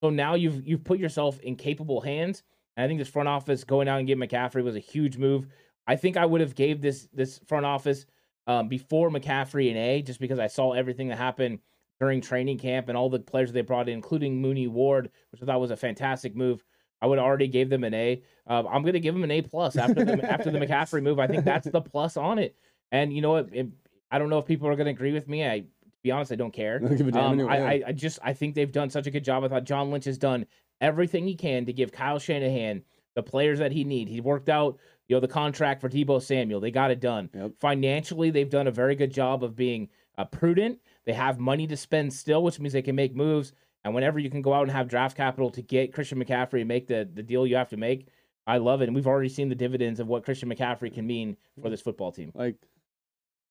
So 0.00 0.10
now 0.10 0.34
you've 0.34 0.66
you've 0.66 0.84
put 0.84 0.98
yourself 0.98 1.40
in 1.40 1.56
capable 1.56 2.00
hands. 2.00 2.42
And 2.76 2.84
I 2.84 2.88
think 2.88 2.98
this 2.98 3.08
front 3.08 3.28
office 3.28 3.64
going 3.64 3.88
out 3.88 3.98
and 3.98 4.06
getting 4.06 4.26
McCaffrey 4.26 4.64
was 4.64 4.76
a 4.76 4.80
huge 4.80 5.16
move. 5.16 5.46
I 5.86 5.96
think 5.96 6.16
I 6.16 6.26
would 6.26 6.40
have 6.40 6.54
gave 6.54 6.80
this 6.80 7.08
this 7.12 7.40
front 7.46 7.66
office 7.66 8.06
um, 8.46 8.68
before 8.68 9.10
McCaffrey 9.10 9.70
an 9.70 9.76
A, 9.76 10.02
just 10.02 10.20
because 10.20 10.38
I 10.38 10.46
saw 10.46 10.72
everything 10.72 11.08
that 11.08 11.18
happened 11.18 11.60
during 12.00 12.20
training 12.20 12.58
camp 12.58 12.88
and 12.88 12.96
all 12.96 13.08
the 13.08 13.20
players 13.20 13.52
they 13.52 13.62
brought 13.62 13.88
in, 13.88 13.94
including 13.94 14.40
Mooney 14.40 14.66
Ward, 14.66 15.10
which 15.30 15.42
I 15.42 15.46
thought 15.46 15.60
was 15.60 15.70
a 15.70 15.76
fantastic 15.76 16.34
move. 16.34 16.64
I 17.00 17.06
would 17.06 17.18
already 17.18 17.48
gave 17.48 17.68
them 17.68 17.84
an 17.84 17.94
A. 17.94 18.22
am 18.48 18.64
going 18.64 18.94
to 18.94 19.00
give 19.00 19.14
them 19.14 19.24
an 19.24 19.30
A 19.30 19.42
plus 19.42 19.76
after 19.76 20.04
the 20.04 20.24
after 20.32 20.50
the 20.50 20.58
McCaffrey 20.58 21.02
move. 21.02 21.18
I 21.18 21.26
think 21.26 21.44
that's 21.44 21.68
the 21.68 21.80
plus 21.80 22.16
on 22.16 22.38
it. 22.38 22.56
And 22.92 23.12
you 23.12 23.20
know 23.20 23.32
what? 23.32 23.48
It, 23.52 23.68
I 24.10 24.18
don't 24.18 24.30
know 24.30 24.38
if 24.38 24.46
people 24.46 24.68
are 24.68 24.76
going 24.76 24.86
to 24.86 24.92
agree 24.92 25.12
with 25.12 25.28
me. 25.28 25.44
I, 25.44 25.60
to 25.60 25.66
be 26.02 26.10
honest, 26.10 26.32
I 26.32 26.36
don't 26.36 26.52
care. 26.52 26.78
Don't 26.78 26.96
give 26.96 27.08
a 27.08 27.12
damn 27.12 27.24
Um, 27.24 27.32
anyway, 27.32 27.52
I, 27.52 27.56
yeah. 27.58 27.86
I, 27.86 27.88
I 27.88 27.92
just 27.92 28.18
I 28.22 28.32
think 28.32 28.54
they've 28.54 28.70
done 28.70 28.90
such 28.90 29.06
a 29.06 29.10
good 29.10 29.24
job. 29.24 29.44
I 29.44 29.48
thought 29.48 29.64
John 29.64 29.90
Lynch 29.90 30.04
has 30.06 30.18
done 30.18 30.46
everything 30.80 31.26
he 31.26 31.34
can 31.34 31.66
to 31.66 31.72
give 31.72 31.92
Kyle 31.92 32.18
Shanahan 32.18 32.82
the 33.14 33.22
players 33.22 33.58
that 33.58 33.72
he 33.72 33.84
needs. 33.84 34.10
He 34.10 34.20
worked 34.20 34.48
out, 34.48 34.78
you 35.08 35.16
know, 35.16 35.20
the 35.20 35.28
contract 35.28 35.80
for 35.80 35.88
Deebo 35.88 36.20
Samuel. 36.20 36.60
They 36.60 36.70
got 36.70 36.90
it 36.90 37.00
done. 37.00 37.30
Yep. 37.32 37.52
Financially, 37.60 38.30
they've 38.30 38.50
done 38.50 38.66
a 38.66 38.72
very 38.72 38.96
good 38.96 39.12
job 39.12 39.44
of 39.44 39.54
being 39.54 39.88
uh, 40.18 40.24
prudent. 40.24 40.80
They 41.06 41.12
have 41.12 41.38
money 41.38 41.66
to 41.68 41.76
spend 41.76 42.12
still, 42.12 42.42
which 42.42 42.58
means 42.58 42.72
they 42.72 42.82
can 42.82 42.96
make 42.96 43.14
moves. 43.14 43.52
And 43.84 43.94
whenever 43.94 44.18
you 44.18 44.30
can 44.30 44.42
go 44.42 44.54
out 44.54 44.62
and 44.62 44.70
have 44.72 44.88
draft 44.88 45.16
capital 45.16 45.50
to 45.50 45.62
get 45.62 45.92
Christian 45.92 46.22
McCaffrey 46.22 46.60
and 46.60 46.68
make 46.68 46.86
the, 46.86 47.08
the 47.12 47.22
deal 47.22 47.46
you 47.46 47.56
have 47.56 47.68
to 47.70 47.76
make, 47.76 48.08
I 48.46 48.58
love 48.58 48.82
it. 48.82 48.86
And 48.86 48.94
we've 48.94 49.06
already 49.06 49.28
seen 49.28 49.48
the 49.48 49.54
dividends 49.54 50.00
of 50.00 50.08
what 50.08 50.24
Christian 50.24 50.48
McCaffrey 50.48 50.92
can 50.92 51.06
mean 51.06 51.36
for 51.60 51.70
this 51.70 51.82
football 51.82 52.10
team. 52.10 52.32
Like 52.34 52.56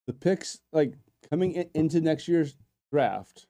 the 0.06 0.12
picks, 0.12 0.60
like 0.72 0.94
coming 1.30 1.52
in, 1.52 1.70
into 1.74 2.00
next 2.00 2.28
year's 2.28 2.56
draft, 2.92 3.46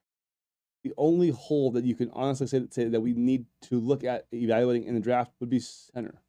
the 0.84 0.92
only 0.98 1.30
hole 1.30 1.72
that 1.72 1.84
you 1.84 1.96
can 1.96 2.10
honestly 2.12 2.46
say, 2.46 2.62
say 2.70 2.84
that 2.84 3.00
we 3.00 3.14
need 3.14 3.46
to 3.62 3.80
look 3.80 4.04
at 4.04 4.26
evaluating 4.32 4.84
in 4.84 4.94
the 4.94 5.00
draft 5.00 5.32
would 5.40 5.48
be 5.48 5.58
center. 5.58 6.20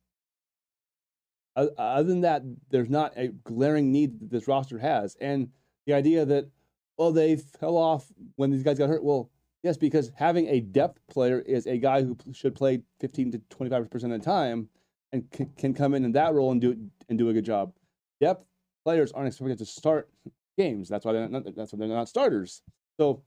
Other 1.56 2.08
than 2.08 2.22
that, 2.22 2.42
there's 2.70 2.90
not 2.90 3.14
a 3.16 3.28
glaring 3.28 3.92
need 3.92 4.20
that 4.20 4.32
this 4.32 4.48
roster 4.48 4.80
has. 4.80 5.16
And 5.22 5.50
the 5.86 5.94
idea 5.94 6.26
that, 6.26 6.50
oh, 6.98 7.12
they 7.12 7.36
fell 7.36 7.78
off 7.78 8.12
when 8.36 8.50
these 8.50 8.64
guys 8.64 8.78
got 8.78 8.90
hurt. 8.90 9.04
Well, 9.04 9.30
yes, 9.64 9.78
because 9.78 10.12
having 10.16 10.48
a 10.48 10.62
depth 10.62 11.00
player 11.10 11.40
is 11.40 11.66
a 11.66 11.78
guy 11.78 12.02
who 12.02 12.18
should 12.34 12.56
play 12.56 12.82
15 13.00 13.34
to 13.34 13.40
25% 13.40 13.94
of 13.94 14.10
the 14.10 14.20
time 14.20 14.70
and 15.12 15.30
can, 15.32 15.50
can 15.58 15.74
come 15.74 15.94
in 15.94 16.04
in 16.04 16.14
that 16.14 16.34
role 16.34 16.52
and 16.52 16.60
do 16.60 16.78
and 17.08 17.18
do 17.18 17.30
a 17.30 17.34
good 17.34 17.46
job. 17.46 17.74
Depth 18.20 18.46
players 18.84 19.12
aren't 19.12 19.28
expected 19.28 19.58
to 19.60 19.66
start 19.66 20.10
games. 20.58 20.90
That's 20.90 21.06
why 21.06 21.14
they're 21.14 21.30
not, 21.30 21.56
that's 21.56 21.72
why 21.72 21.80
they're 21.80 21.88
not 21.88 22.10
starters. 22.10 22.62
So 22.98 23.24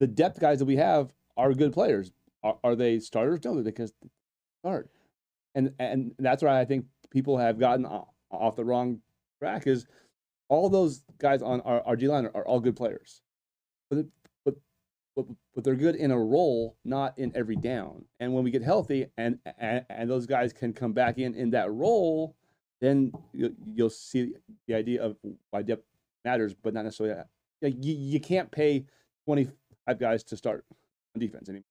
the 0.00 0.06
depth 0.06 0.40
guys 0.40 0.58
that 0.58 0.64
we 0.66 0.76
have 0.76 1.12
are 1.36 1.52
good 1.52 1.72
players. 1.72 2.12
Are, 2.42 2.58
are 2.62 2.76
they 2.76 2.98
starters? 2.98 3.40
No, 3.44 3.62
they 3.62 3.72
start. 4.62 4.90
And 5.54 5.72
and 5.78 6.12
that's 6.18 6.42
why 6.42 6.60
I 6.60 6.64
think 6.64 6.86
people 7.10 7.38
have 7.38 7.58
gotten 7.58 7.86
off 8.30 8.56
the 8.56 8.64
wrong 8.64 9.00
track. 9.40 9.66
Is 9.66 9.86
all 10.48 10.68
those 10.68 11.02
guys 11.18 11.42
on 11.42 11.60
our, 11.62 11.82
our 11.86 11.96
D 11.96 12.08
line 12.08 12.26
are, 12.26 12.36
are 12.36 12.46
all 12.46 12.60
good 12.60 12.76
players, 12.76 13.22
but 13.90 14.04
but 14.44 14.54
but 15.16 15.26
but 15.54 15.64
they're 15.64 15.74
good 15.74 15.96
in 15.96 16.10
a 16.10 16.18
role, 16.18 16.76
not 16.84 17.18
in 17.18 17.32
every 17.34 17.56
down. 17.56 18.04
And 18.20 18.34
when 18.34 18.44
we 18.44 18.50
get 18.50 18.62
healthy 18.62 19.06
and 19.16 19.38
and, 19.58 19.84
and 19.88 20.10
those 20.10 20.26
guys 20.26 20.52
can 20.52 20.72
come 20.72 20.92
back 20.92 21.18
in 21.18 21.34
in 21.34 21.50
that 21.50 21.72
role, 21.72 22.36
then 22.80 23.12
you'll, 23.32 23.52
you'll 23.64 23.90
see 23.90 24.34
the 24.68 24.74
idea 24.74 25.02
of 25.02 25.16
why 25.50 25.62
depth 25.62 25.84
matters, 26.24 26.54
but 26.54 26.74
not 26.74 26.84
necessarily 26.84 27.14
that. 27.14 27.28
Like, 27.62 27.82
you, 27.82 27.94
you 27.94 28.20
can't 28.20 28.50
pay 28.50 28.84
25 29.86 29.98
guys 29.98 30.24
to 30.24 30.36
start 30.36 30.64
on 31.14 31.20
defense 31.20 31.48
anymore. 31.48 31.64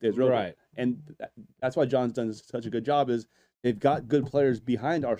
There's 0.00 0.16
Right. 0.30 0.54
and 0.76 1.02
that's 1.60 1.76
why 1.76 1.84
John's 1.84 2.12
done 2.12 2.32
such 2.32 2.66
a 2.66 2.70
good 2.70 2.84
job. 2.84 3.10
Is 3.10 3.26
they've 3.62 3.78
got 3.78 4.08
good 4.08 4.26
players 4.26 4.60
behind 4.60 5.04
our 5.04 5.18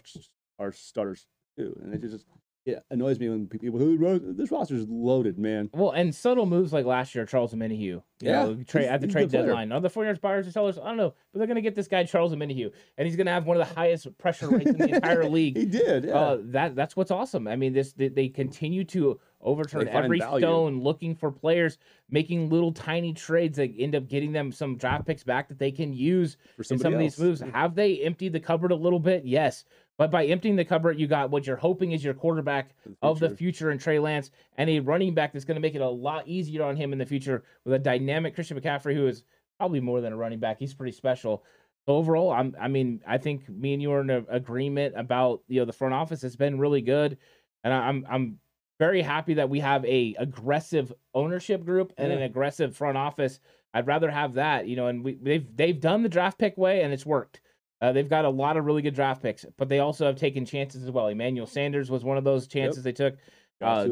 our 0.59 0.73
starters 0.73 1.27
too, 1.59 1.77
and 1.83 1.93
it 1.93 2.01
just 2.01 2.27
it 2.67 2.83
annoys 2.91 3.19
me 3.21 3.29
when 3.29 3.47
people 3.47 3.79
who 3.79 4.19
this 4.35 4.51
roster 4.51 4.75
is 4.75 4.87
loaded, 4.89 5.39
man. 5.39 5.71
Well, 5.73 5.93
and 5.93 6.15
subtle 6.15 6.47
moves 6.47 6.73
like 6.73 6.85
last 6.85 7.15
year, 7.15 7.25
Charles 7.25 7.55
Omenihu. 7.55 7.81
You 7.81 8.03
Yeah, 8.21 8.45
know, 8.47 8.55
trade 8.67 8.87
at 8.89 9.01
the 9.01 9.07
trade 9.07 9.31
deadline. 9.31 9.71
Are 9.73 9.81
the 9.81 9.89
49ers 9.91 10.21
buyers 10.21 10.49
or 10.49 10.51
sellers? 10.51 10.79
I 10.79 10.85
don't 10.87 10.97
know, 10.97 11.15
but 11.33 11.39
they're 11.39 11.47
going 11.47 11.57
to 11.57 11.63
get 11.63 11.75
this 11.75 11.87
guy 11.87 12.03
Charles 12.05 12.35
Omenihu, 12.35 12.73
and 12.99 13.07
he's 13.07 13.15
going 13.17 13.27
to 13.27 13.33
have 13.33 13.47
one 13.47 13.61
of 13.61 13.69
the 13.69 13.75
highest 13.75 14.17
pressure 14.19 14.49
rates 14.49 14.71
in 14.71 14.79
the 14.79 14.95
entire 14.97 15.25
league. 15.29 15.57
He 15.57 15.65
did, 15.67 16.05
yeah. 16.05 16.15
Uh, 16.15 16.39
that 16.47 16.75
that's 16.75 16.97
what's 16.97 17.11
awesome. 17.11 17.47
I 17.47 17.57
mean, 17.57 17.73
this 17.73 17.93
they, 17.93 18.09
they 18.09 18.29
continue 18.29 18.85
to 18.85 19.21
overturn 19.41 19.87
every 19.87 20.19
value. 20.19 20.41
stone, 20.41 20.81
looking 20.81 21.15
for 21.15 21.31
players, 21.31 21.79
making 22.11 22.49
little 22.51 22.73
tiny 22.73 23.13
trades 23.13 23.59
that 23.59 23.73
end 23.79 23.95
up 23.95 24.09
getting 24.09 24.33
them 24.33 24.51
some 24.51 24.77
draft 24.77 25.07
picks 25.07 25.23
back 25.23 25.49
that 25.49 25.59
they 25.59 25.71
can 25.71 25.93
use 25.93 26.37
for 26.57 26.65
in 26.71 26.79
some 26.79 26.93
of 26.95 26.99
these 26.99 27.13
else. 27.13 27.21
moves. 27.21 27.41
Have 27.53 27.75
they 27.77 27.99
emptied 27.99 28.33
the 28.33 28.41
cupboard 28.41 28.73
a 28.73 28.77
little 28.77 28.99
bit? 28.99 29.25
Yes. 29.25 29.65
But 29.99 30.11
by 30.11 30.27
emptying 30.27 30.57
the 30.57 30.65
cupboard, 30.65 31.01
you 31.01 31.07
got 31.07 31.31
what 31.31 31.47
you're 31.47 31.57
hoping 31.57 31.93
is 31.93 32.05
your 32.05 32.15
quarterback 32.15 32.75
the 32.85 32.97
of 33.03 33.19
the 33.19 33.31
future. 33.31 33.71
in 33.71 33.79
Trey 33.79 33.99
Lance 33.99 34.31
and 34.59 34.69
a 34.69 34.81
running 34.81 35.15
back 35.15 35.33
that's 35.33 35.45
going 35.45 35.55
to 35.57 35.61
make 35.61 35.75
it 35.75 35.81
a 35.81 35.89
lot 35.89 36.29
easier 36.29 36.65
on 36.65 36.77
him 36.77 36.93
in 36.93 36.99
the 36.99 37.07
future 37.07 37.45
with 37.65 37.75
a 37.75 37.79
dynamic 37.79 38.35
Christian 38.35 38.61
McCaffrey 38.61 38.95
who 38.95 39.07
is 39.07 39.25
probably 39.59 39.81
more 39.81 40.01
than 40.01 40.13
a 40.13 40.17
running 40.17 40.39
back. 40.39 40.59
He's 40.59 40.75
pretty 40.75 40.93
special. 40.93 41.45
So 41.87 41.95
overall, 41.95 42.31
I'm 42.31 42.55
I 42.61 42.69
mean, 42.69 43.01
I 43.07 43.17
think 43.19 43.49
me 43.49 43.73
and 43.73 43.81
you 43.81 43.93
are 43.93 44.01
in 44.03 44.11
a, 44.11 44.25
agreement 44.29 44.95
about 44.97 45.43
you 45.49 45.61
know 45.61 45.65
the 45.65 45.73
front 45.73 45.95
office 45.95 46.23
has 46.23 46.37
been 46.37 46.59
really 46.59 46.83
good, 46.83 47.17
and 47.65 47.73
I'm 47.73 48.07
I'm 48.11 48.39
very 48.79 49.01
happy 49.01 49.35
that 49.35 49.49
we 49.49 49.61
have 49.61 49.85
a 49.87 50.15
aggressive 50.19 50.93
ownership 51.15 51.65
group 51.65 51.93
and 51.97 52.13
an 52.13 52.23
aggressive 52.23 52.77
front 52.77 52.99
office. 52.99 53.41
I'd 53.73 53.87
rather 53.87 54.11
have 54.11 54.35
that, 54.35 54.67
you 54.67 54.77
know, 54.77 54.89
and 54.89 55.05
we 55.05 55.15
they've 55.15 55.57
they've 55.57 55.81
done 55.81 56.03
the 56.03 56.09
draft 56.09 56.39
pick 56.39 56.57
way 56.59 56.83
and 56.83 56.93
it's 56.93 57.07
worked. 57.07 57.41
Uh, 57.81 57.93
they've 57.93 58.09
got 58.09 58.25
a 58.25 58.31
lot 58.31 58.57
of 58.57 58.65
really 58.65 58.83
good 58.83 58.95
draft 58.95 59.23
picks, 59.23 59.45
but 59.59 59.69
they 59.69 59.81
also 59.81 60.07
have 60.07 60.17
taken 60.17 60.45
chances 60.47 60.83
as 60.83 60.91
well. 60.91 61.09
Emmanuel 61.09 61.47
Sanders 61.47 61.91
was 61.91 62.05
one 62.05 62.17
of 62.17 62.25
those 62.25 62.47
chances 62.47 62.83
they 62.83 62.93
took. 62.93 63.17
Uh, 63.61 63.89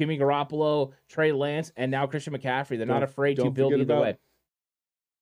Jimmy 0.00 0.18
Garoppolo, 0.18 0.92
Trey 1.08 1.32
Lance, 1.32 1.72
and 1.76 1.90
now 1.90 2.06
Christian 2.06 2.34
McCaffrey. 2.34 2.76
They're 2.76 2.86
not 2.86 2.94
Don't- 2.94 3.02
afraid 3.04 3.36
to 3.36 3.50
build 3.50 3.72
either 3.74 4.00
way. 4.00 4.18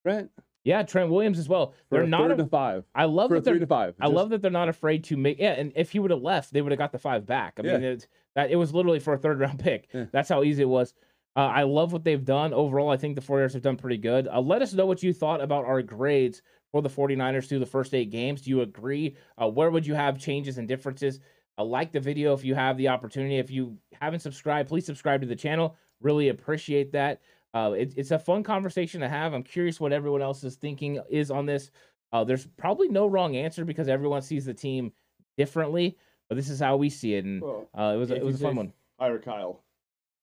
Trent 0.05 0.31
Yeah, 0.65 0.83
Trent 0.83 1.11
Williams 1.11 1.39
as 1.39 1.49
well. 1.49 1.73
for 1.91 1.99
They're 1.99 2.07
not. 2.07 2.31
a- 2.31 2.37
to 2.37 2.47
five. 2.47 2.85
I 2.95 3.05
love 3.05 3.29
For 3.29 3.35
that 3.37 3.45
they're. 3.45 3.55
three 3.55 3.61
to 3.61 3.67
five. 3.67 3.95
I 4.01 4.07
Just- 4.07 4.15
love 4.15 4.31
that 4.31 4.41
they're 4.43 4.51
not 4.51 4.69
afraid 4.71 5.05
to 5.05 5.17
make. 5.17 5.39
Yeah, 5.39 5.53
and 5.53 5.73
if 5.77 5.93
he 5.93 5.99
would 5.99 6.11
have 6.11 6.23
left, 6.23 6.53
they 6.53 6.63
would 6.63 6.73
have 6.73 6.79
got 6.79 6.93
the 6.93 6.99
five 6.99 7.27
back. 7.27 7.55
I 7.59 7.63
mean, 7.63 7.83
it's, 7.83 8.07
that 8.35 8.51
it 8.51 8.57
was 8.57 8.75
literally 8.75 8.99
for 8.99 9.13
a 9.15 9.19
third 9.19 9.39
round 9.41 9.59
pick. 9.63 9.89
Yeah. 9.93 10.07
That's 10.11 10.29
how 10.29 10.43
easy 10.43 10.63
it 10.63 10.69
was. 10.69 10.95
Uh, 11.37 11.41
I 11.41 11.65
love 11.65 11.93
what 11.93 12.05
they've 12.05 12.25
done 12.25 12.53
overall. 12.55 12.91
I 12.91 12.97
think 12.97 13.15
the 13.17 13.21
four 13.21 13.41
years 13.41 13.53
have 13.55 13.63
done 13.63 13.77
pretty 13.77 13.99
good. 13.99 14.27
Uh, 14.29 14.41
let 14.41 14.63
us 14.63 14.73
know 14.73 14.87
what 14.87 15.03
you 15.03 15.13
thought 15.13 15.41
about 15.41 15.65
our 15.65 15.83
grades 15.83 16.43
for 16.75 16.83
the 16.83 16.89
49ers 16.89 17.49
through 17.49 17.61
the 17.61 17.67
first 17.67 17.95
eight 17.95 18.11
games. 18.11 18.41
Do 18.41 18.51
you 18.51 18.63
agree? 18.63 19.17
Uh, 19.41 19.49
where 19.49 19.71
would 19.71 19.87
you 19.87 19.95
have 19.95 20.19
changes 20.19 20.59
and 20.59 20.67
differences? 20.67 21.21
Uh, 21.57 21.63
like 21.63 21.93
the 21.93 22.01
video 22.01 22.35
if 22.35 22.45
you 22.45 22.57
have 22.57 22.77
the 22.77 22.89
opportunity. 22.89 23.39
If 23.39 23.49
you 23.49 23.79
haven't 24.03 24.19
subscribed, 24.19 24.69
please 24.69 24.85
subscribe 24.85 25.21
to 25.21 25.27
the 25.29 25.37
channel. 25.37 25.77
Really 26.01 26.31
appreciate 26.31 26.91
that. 26.91 27.21
Uh, 27.55 27.75
it, 27.79 27.95
it's 27.97 28.11
a 28.11 28.19
fun 28.19 28.43
conversation 28.43 29.03
to 29.03 29.09
have. 29.09 29.35
I'm 29.35 29.45
curious 29.45 29.79
what 29.79 29.93
everyone 29.93 30.21
else's 30.21 30.57
thinking 30.57 31.01
is 31.09 31.31
on 31.31 31.47
this. 31.47 31.71
Uh, 32.13 32.25
there's 32.25 32.49
probably 32.57 32.89
no 32.89 33.07
wrong 33.07 33.37
answer 33.37 33.65
because 33.65 33.87
everyone 33.87 34.23
sees 34.23 34.45
the 34.45 34.55
team 34.55 34.91
differently, 35.39 35.97
but 36.29 36.35
this 36.35 36.51
is 36.51 36.59
how 36.59 36.77
we 36.77 36.91
see 36.91 37.15
it, 37.15 37.25
and 37.25 37.41
Well, 37.41 37.69
uh, 37.79 37.93
it 37.95 37.99
was 37.99 38.11
a, 38.11 38.17
it 38.17 38.25
was 38.25 38.41
a 38.43 38.47
fun 38.47 38.57
one. 38.57 38.73
Fire 38.99 39.21
Kyle. 39.21 39.63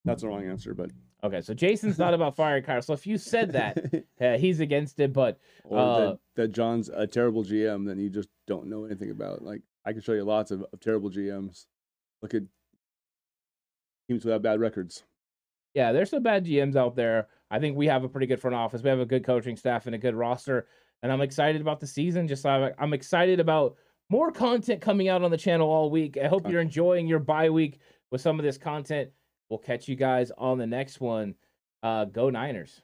That's 0.04 0.20
the 0.20 0.28
wrong 0.28 0.46
answer, 0.46 0.74
but 0.74 0.90
Okay, 1.24 1.40
so 1.40 1.54
Jason's 1.54 1.98
not 1.98 2.14
about 2.14 2.34
firing 2.34 2.64
Kyle. 2.64 2.82
So 2.82 2.94
if 2.94 3.06
you 3.06 3.16
said 3.16 3.52
that, 3.52 3.78
uh, 4.20 4.38
he's 4.38 4.60
against 4.60 4.98
it. 4.98 5.12
But 5.12 5.38
Uh, 5.70 5.98
that, 6.00 6.18
that 6.34 6.48
John's 6.48 6.88
a 6.88 7.06
terrible 7.06 7.44
GM 7.44 7.86
that 7.86 7.96
you 7.96 8.10
just 8.10 8.28
don't 8.46 8.66
know 8.66 8.84
anything 8.84 9.10
about. 9.10 9.42
Like 9.42 9.62
I 9.84 9.92
can 9.92 10.00
show 10.02 10.12
you 10.12 10.24
lots 10.24 10.50
of, 10.50 10.64
of 10.72 10.80
terrible 10.80 11.10
GMs. 11.10 11.66
Look 12.22 12.34
at 12.34 12.42
teams 14.08 14.24
have 14.24 14.42
bad 14.42 14.60
records. 14.60 15.04
yeah, 15.74 15.92
there's 15.92 16.10
some 16.10 16.22
bad 16.22 16.44
GMs 16.44 16.76
out 16.76 16.96
there. 16.96 17.28
I 17.50 17.58
think 17.58 17.76
we 17.76 17.86
have 17.86 18.04
a 18.04 18.08
pretty 18.08 18.26
good 18.26 18.40
front 18.40 18.56
office. 18.56 18.82
We 18.82 18.90
have 18.90 19.00
a 19.00 19.06
good 19.06 19.24
coaching 19.24 19.56
staff 19.56 19.86
and 19.86 19.94
a 19.94 19.98
good 19.98 20.14
roster, 20.14 20.66
and 21.02 21.12
I'm 21.12 21.20
excited 21.20 21.60
about 21.60 21.80
the 21.80 21.86
season. 21.86 22.26
Just 22.26 22.44
like 22.44 22.74
I'm 22.78 22.94
excited 22.94 23.38
about 23.40 23.76
more 24.10 24.32
content 24.32 24.80
coming 24.80 25.08
out 25.08 25.22
on 25.22 25.30
the 25.30 25.36
channel 25.36 25.68
all 25.70 25.88
week. 25.90 26.18
I 26.22 26.26
hope 26.26 26.48
you're 26.50 26.60
enjoying 26.60 27.06
your 27.06 27.20
bye 27.20 27.50
week 27.50 27.78
with 28.10 28.20
some 28.20 28.38
of 28.38 28.44
this 28.44 28.58
content. 28.58 29.10
We'll 29.52 29.58
catch 29.58 29.86
you 29.86 29.96
guys 29.96 30.32
on 30.38 30.56
the 30.56 30.66
next 30.66 30.98
one. 30.98 31.34
Uh, 31.82 32.06
go 32.06 32.30
Niners. 32.30 32.80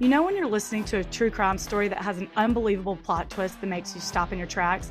You 0.00 0.08
know 0.08 0.22
when 0.22 0.34
you're 0.34 0.46
listening 0.46 0.84
to 0.84 1.00
a 1.00 1.04
true 1.04 1.30
crime 1.30 1.58
story 1.58 1.88
that 1.88 1.98
has 1.98 2.16
an 2.16 2.30
unbelievable 2.34 2.96
plot 2.96 3.28
twist 3.28 3.60
that 3.60 3.66
makes 3.66 3.94
you 3.94 4.00
stop 4.00 4.32
in 4.32 4.38
your 4.38 4.48
tracks? 4.48 4.90